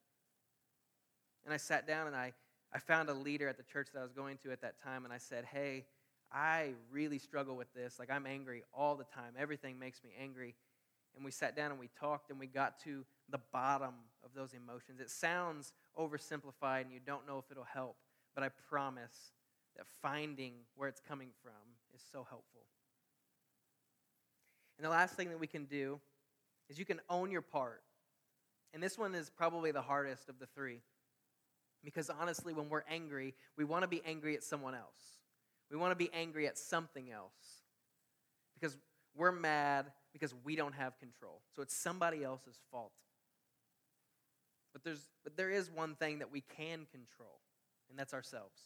And 1.45 1.53
I 1.53 1.57
sat 1.57 1.87
down 1.87 2.07
and 2.07 2.17
I, 2.17 2.33
I 2.73 2.79
found 2.79 3.09
a 3.09 3.15
leader 3.15 3.49
at 3.49 3.57
the 3.57 3.63
church 3.63 3.89
that 3.93 4.01
I 4.01 4.03
was 4.03 4.13
going 4.13 4.39
to 4.39 4.51
at 4.51 4.63
that 4.63 4.83
time, 4.83 5.05
and 5.05 5.13
I 5.13 5.19
said, 5.19 5.45
Hey, 5.45 5.85
I 6.33 6.71
really 6.91 7.19
struggle 7.19 7.57
with 7.57 7.73
this. 7.75 7.99
Like, 7.99 8.11
I'm 8.11 8.27
angry 8.27 8.65
all 8.73 8.97
the 8.97 9.05
time. 9.05 9.35
Everything 9.39 9.79
makes 9.79 10.03
me 10.03 10.11
angry. 10.21 10.55
And 11.15 11.25
we 11.25 11.31
sat 11.31 11.55
down 11.55 11.71
and 11.71 11.79
we 11.79 11.91
talked, 12.01 12.31
and 12.31 12.41
we 12.41 12.47
got 12.47 12.81
to 12.85 13.05
the 13.29 13.39
bottom 13.53 13.95
of 14.25 14.33
those 14.35 14.55
emotions. 14.55 15.01
It 15.01 15.11
sounds 15.11 15.73
oversimplified 15.99 16.83
and 16.83 16.93
you 16.93 17.01
don't 17.05 17.27
know 17.27 17.39
if 17.39 17.51
it'll 17.51 17.65
help, 17.65 17.97
but 18.35 18.43
I 18.45 18.49
promise 18.71 19.33
that 19.77 19.87
finding 20.03 20.55
where 20.77 20.89
it's 20.89 21.01
coming 21.01 21.31
from 21.43 21.53
is 21.95 22.03
so 22.13 22.27
helpful. 22.29 22.63
And 24.79 24.85
the 24.85 24.91
last 24.91 25.15
thing 25.15 25.29
that 25.31 25.39
we 25.39 25.47
can 25.47 25.65
do 25.67 26.01
is 26.69 26.79
you 26.79 26.85
can 26.85 27.01
own 27.09 27.31
your 27.31 27.43
part. 27.43 27.83
And 28.73 28.83
this 28.83 28.99
one 28.99 29.15
is 29.15 29.31
probably 29.31 29.71
the 29.71 29.83
hardest 29.83 30.29
of 30.29 30.39
the 30.39 30.47
three. 30.47 30.81
Because 31.85 32.11
honestly, 32.11 32.53
when 32.55 32.69
we're 32.69 32.85
angry, 32.91 33.35
we 33.57 33.65
want 33.65 33.83
to 33.83 33.89
be 33.89 34.03
angry 34.07 34.35
at 34.35 34.43
someone 34.43 34.75
else. 34.75 35.19
We 35.71 35.77
want 35.77 35.93
to 35.93 35.97
be 35.97 36.11
angry 36.13 36.47
at 36.47 36.57
something 36.59 37.11
else. 37.11 37.63
because 38.55 38.77
we're 39.15 39.33
mad 39.33 39.93
because 40.13 40.35
we 40.45 40.57
don't 40.57 40.75
have 40.75 40.99
control. 40.99 41.41
So 41.55 41.63
it's 41.63 41.77
somebody 41.77 42.25
else's 42.25 42.59
fault. 42.71 42.93
But, 44.75 44.85
there's, 44.85 45.09
but 45.23 45.37
there 45.37 45.51
is 45.51 45.71
one 45.71 45.95
thing 45.95 46.19
that 46.19 46.31
we 46.31 46.43
can 46.43 46.87
control, 46.91 47.41
and 47.89 47.99
that's 47.99 48.13
ourselves. 48.13 48.61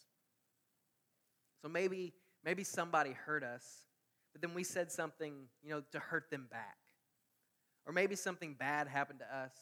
So 1.62 1.68
maybe, 1.68 2.14
maybe 2.44 2.64
somebody 2.64 3.12
hurt 3.12 3.44
us, 3.44 3.64
but 4.32 4.40
then 4.40 4.54
we 4.54 4.64
said 4.64 4.90
something, 4.90 5.34
you 5.62 5.70
know, 5.70 5.82
to 5.92 5.98
hurt 6.00 6.30
them 6.30 6.48
back. 6.50 6.78
Or 7.86 7.92
maybe 7.92 8.16
something 8.16 8.54
bad 8.54 8.88
happened 8.88 9.20
to 9.20 9.36
us. 9.36 9.52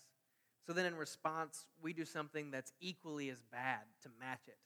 So 0.67 0.73
then 0.73 0.87
in 0.87 0.97
response, 0.97 1.67
we 1.83 1.93
do 1.93 2.05
something 2.05 2.51
that's 2.51 2.73
equally 2.81 3.29
as 3.31 3.43
bad 3.53 3.81
to 4.03 4.09
match 4.21 4.43
it. 4.47 4.59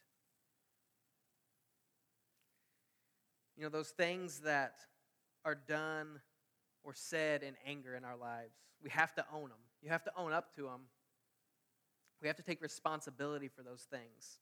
You 3.57 3.65
know, 3.65 3.69
those 3.71 3.91
things 3.91 4.41
that 4.41 4.77
are 5.45 5.55
done 5.55 6.21
or 6.83 6.95
said 6.95 7.43
in 7.43 7.55
anger 7.67 7.95
in 7.95 8.05
our 8.05 8.17
lives, 8.17 8.55
we 8.83 8.89
have 8.91 9.15
to 9.15 9.25
own 9.33 9.51
them. 9.51 9.59
You 9.83 9.91
have 9.91 10.05
to 10.05 10.13
own 10.17 10.33
up 10.33 10.55
to 10.57 10.63
them. 10.63 10.83
We 12.21 12.29
have 12.29 12.37
to 12.37 12.43
take 12.43 12.61
responsibility 12.61 13.49
for 13.49 13.63
those 13.63 13.87
things. 13.91 14.39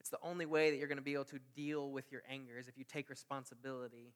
It's 0.00 0.10
the 0.10 0.18
only 0.22 0.46
way 0.46 0.70
that 0.70 0.76
you're 0.76 0.88
going 0.88 0.98
to 0.98 1.04
be 1.04 1.14
able 1.14 1.24
to 1.24 1.40
deal 1.54 1.90
with 1.90 2.12
your 2.12 2.22
anger 2.30 2.58
is 2.58 2.68
if 2.68 2.78
you 2.78 2.84
take 2.84 3.10
responsibility 3.10 4.12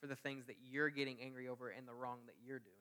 for 0.00 0.06
the 0.06 0.16
things 0.16 0.46
that 0.46 0.56
you're 0.70 0.90
getting 0.90 1.16
angry 1.22 1.48
over 1.48 1.70
and 1.70 1.86
the 1.88 1.94
wrong 1.94 2.18
that 2.26 2.34
you're 2.44 2.58
doing. 2.58 2.74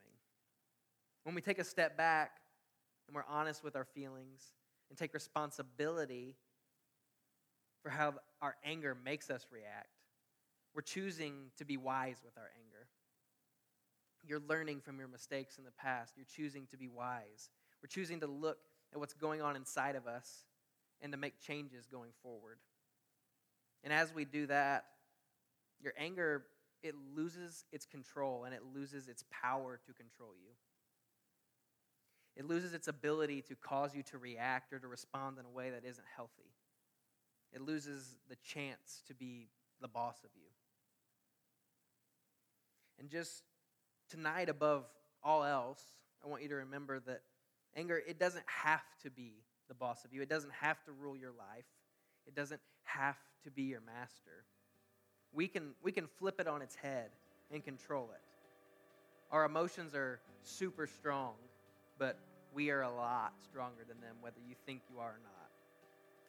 When 1.24 1.36
we 1.36 1.42
take 1.42 1.60
a 1.60 1.64
step 1.64 1.98
back 1.98 2.32
and 3.08 3.16
we're 3.16 3.26
honest 3.30 3.64
with 3.64 3.76
our 3.76 3.86
feelings 3.86 4.52
and 4.90 4.98
take 4.98 5.14
responsibility 5.14 6.36
for 7.84 7.90
how 7.90 8.16
our 8.42 8.56
anger 8.64 8.96
makes 9.06 9.30
us 9.30 9.46
react, 9.52 9.88
we're 10.76 10.82
choosing 10.82 11.52
to 11.58 11.66
be 11.66 11.78
wise 11.78 12.18
with 12.24 12.38
our 12.38 12.50
anger. 12.64 12.88
You're 14.26 14.42
learning 14.48 14.82
from 14.82 15.00
your 15.00 15.08
mistakes 15.08 15.58
in 15.58 15.64
the 15.64 15.72
past. 15.72 16.14
You're 16.16 16.26
choosing 16.26 16.68
to 16.68 16.78
be 16.78 16.88
wise. 16.88 17.50
We're 17.82 17.88
choosing 17.88 18.20
to 18.22 18.28
look 18.28 18.58
at 18.94 19.00
what's 19.00 19.14
going 19.14 19.42
on 19.42 19.56
inside 19.56 19.96
of 19.96 20.08
us 20.08 20.46
and 21.02 21.12
to 21.12 21.18
make 21.18 21.40
changes 21.40 21.88
going 21.88 22.12
forward. 22.24 22.58
And 23.84 23.94
as 23.94 24.14
we 24.14 24.26
do 24.26 24.48
that, 24.48 24.86
your 25.82 25.94
anger 25.98 26.44
it 26.84 26.96
loses 27.16 27.66
its 27.72 27.86
control 27.86 28.44
and 28.46 28.54
it 28.54 28.62
loses 28.76 29.08
its 29.08 29.24
power 29.32 29.80
to 29.86 29.94
control 29.94 30.32
you. 30.40 30.52
It 32.36 32.46
loses 32.46 32.74
its 32.74 32.88
ability 32.88 33.42
to 33.44 33.56
cause 33.56 33.96
you 33.96 34.04
to 34.04 34.18
react 34.18 34.72
or 34.72 34.80
to 34.80 34.88
respond 34.88 35.38
in 35.40 35.46
a 35.46 35.50
way 35.50 35.72
that 35.72 35.84
isn't 35.84 36.06
healthy. 36.16 36.54
It 37.52 37.62
loses 37.62 38.16
the 38.30 38.36
chance 38.36 39.02
to 39.08 39.16
be 39.16 39.50
the 39.82 39.88
boss 39.88 40.18
of 40.24 40.30
you. 40.36 40.50
And 43.00 43.10
just 43.10 43.44
tonight, 44.10 44.50
above 44.50 44.86
all 45.24 45.44
else, 45.44 45.82
I 46.24 46.28
want 46.28 46.44
you 46.44 46.50
to 46.50 46.56
remember 46.56 47.00
that 47.02 47.22
anger, 47.76 48.02
it 48.08 48.20
doesn't 48.20 48.46
have 48.48 48.84
to 49.04 49.10
be 49.10 49.34
the 49.68 49.74
boss 49.74 50.06
of 50.06 50.14
you, 50.14 50.22
it 50.22 50.30
doesn't 50.30 50.54
have 50.54 50.84
to 50.86 50.92
rule 50.92 51.16
your 51.16 51.32
life, 51.32 51.66
it 52.26 52.36
doesn't 52.36 52.62
have 52.84 53.18
to 53.44 53.52
be 53.52 53.64
your 53.64 53.82
master. 53.82 54.46
We 55.34 55.48
can, 55.48 55.72
we 55.84 55.92
can 55.92 56.08
flip 56.08 56.40
it 56.40 56.48
on 56.48 56.62
its 56.62 56.76
head 56.76 57.10
and 57.52 57.64
control 57.64 58.10
it. 58.14 58.22
Our 59.32 59.46
emotions 59.46 59.94
are 59.94 60.20
super 60.44 60.88
strong, 60.88 61.34
but 62.00 62.18
we 62.54 62.72
are 62.72 62.82
a 62.82 62.92
lot 62.92 63.34
stronger 63.44 63.84
than 63.88 64.00
them, 64.00 64.16
whether 64.22 64.40
you 64.48 64.56
think 64.66 64.82
you 64.90 65.00
are 65.00 65.10
or 65.10 65.20
not, 65.24 65.50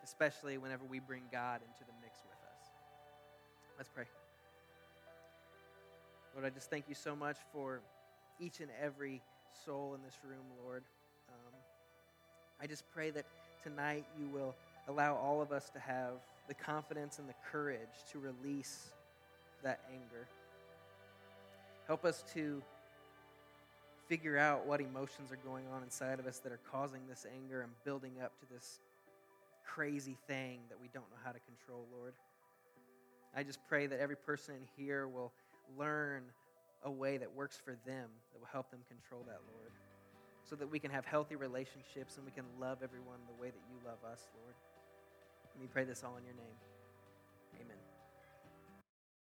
especially 0.03 0.59
whenever 0.59 0.85
we 0.85 0.99
bring 0.99 1.23
God 1.31 1.61
into 1.63 1.85
the 1.87 1.93
mix 2.03 2.19
with 2.25 2.39
us. 2.45 2.67
Let's 3.79 3.89
pray. 3.89 4.05
Lord, 6.39 6.53
I 6.53 6.55
just 6.55 6.71
thank 6.71 6.89
you 6.89 6.95
so 6.95 7.17
much 7.17 7.37
for 7.53 7.81
each 8.39 8.61
and 8.61 8.69
every 8.81 9.21
soul 9.65 9.97
in 9.97 10.03
this 10.05 10.15
room, 10.23 10.45
Lord. 10.65 10.85
Um, 11.29 11.53
I 12.63 12.69
just 12.69 12.85
pray 12.95 13.11
that 13.11 13.25
tonight 13.65 14.05
you 14.17 14.29
will 14.29 14.55
allow 14.87 15.17
all 15.17 15.43
of 15.43 15.51
us 15.51 15.69
to 15.71 15.81
have 15.81 16.13
the 16.47 16.55
confidence 16.55 17.19
and 17.19 17.29
the 17.29 17.35
courage 17.51 17.89
to 18.13 18.21
release 18.21 18.91
that 19.65 19.81
anger. 19.91 20.29
Help 21.89 22.05
us 22.05 22.23
to 22.35 22.63
figure 24.07 24.39
out 24.39 24.65
what 24.65 24.81
emotions 24.81 25.33
are 25.33 25.41
going 25.45 25.65
on 25.75 25.83
inside 25.83 26.21
of 26.21 26.27
us 26.29 26.39
that 26.39 26.53
are 26.53 26.61
causing 26.71 27.01
this 27.09 27.27
anger 27.35 27.63
and 27.63 27.73
building 27.85 28.13
up 28.23 28.31
to 28.39 28.55
this 28.55 28.79
crazy 29.67 30.17
thing 30.29 30.61
that 30.69 30.81
we 30.81 30.87
don't 30.95 31.11
know 31.11 31.19
how 31.25 31.33
to 31.33 31.41
control, 31.41 31.85
Lord. 31.99 32.13
I 33.37 33.43
just 33.43 33.59
pray 33.69 33.89
that 33.89 33.99
every 33.99 34.17
person 34.17 34.55
in 34.55 34.85
here 34.85 35.09
will 35.09 35.33
learn 35.77 36.23
a 36.85 36.91
way 36.91 37.17
that 37.19 37.35
works 37.35 37.59
for 37.63 37.77
them 37.85 38.09
that 38.33 38.39
will 38.39 38.49
help 38.53 38.71
them 38.71 38.81
control 38.89 39.25
that, 39.27 39.41
Lord, 39.53 39.73
so 40.49 40.57
that 40.57 40.71
we 40.71 40.79
can 40.79 40.91
have 40.91 41.05
healthy 41.05 41.37
relationships 41.37 42.17
and 42.17 42.25
we 42.25 42.33
can 42.33 42.45
love 42.61 42.79
everyone 42.83 43.19
the 43.27 43.43
way 43.43 43.51
that 43.51 43.63
you 43.69 43.77
love 43.85 43.99
us, 44.11 44.29
Lord. 44.43 44.55
And 45.55 45.61
we 45.61 45.67
pray 45.67 45.85
this 45.85 46.05
all 46.05 46.17
in 46.17 46.25
your 46.25 46.35
name. 46.35 46.68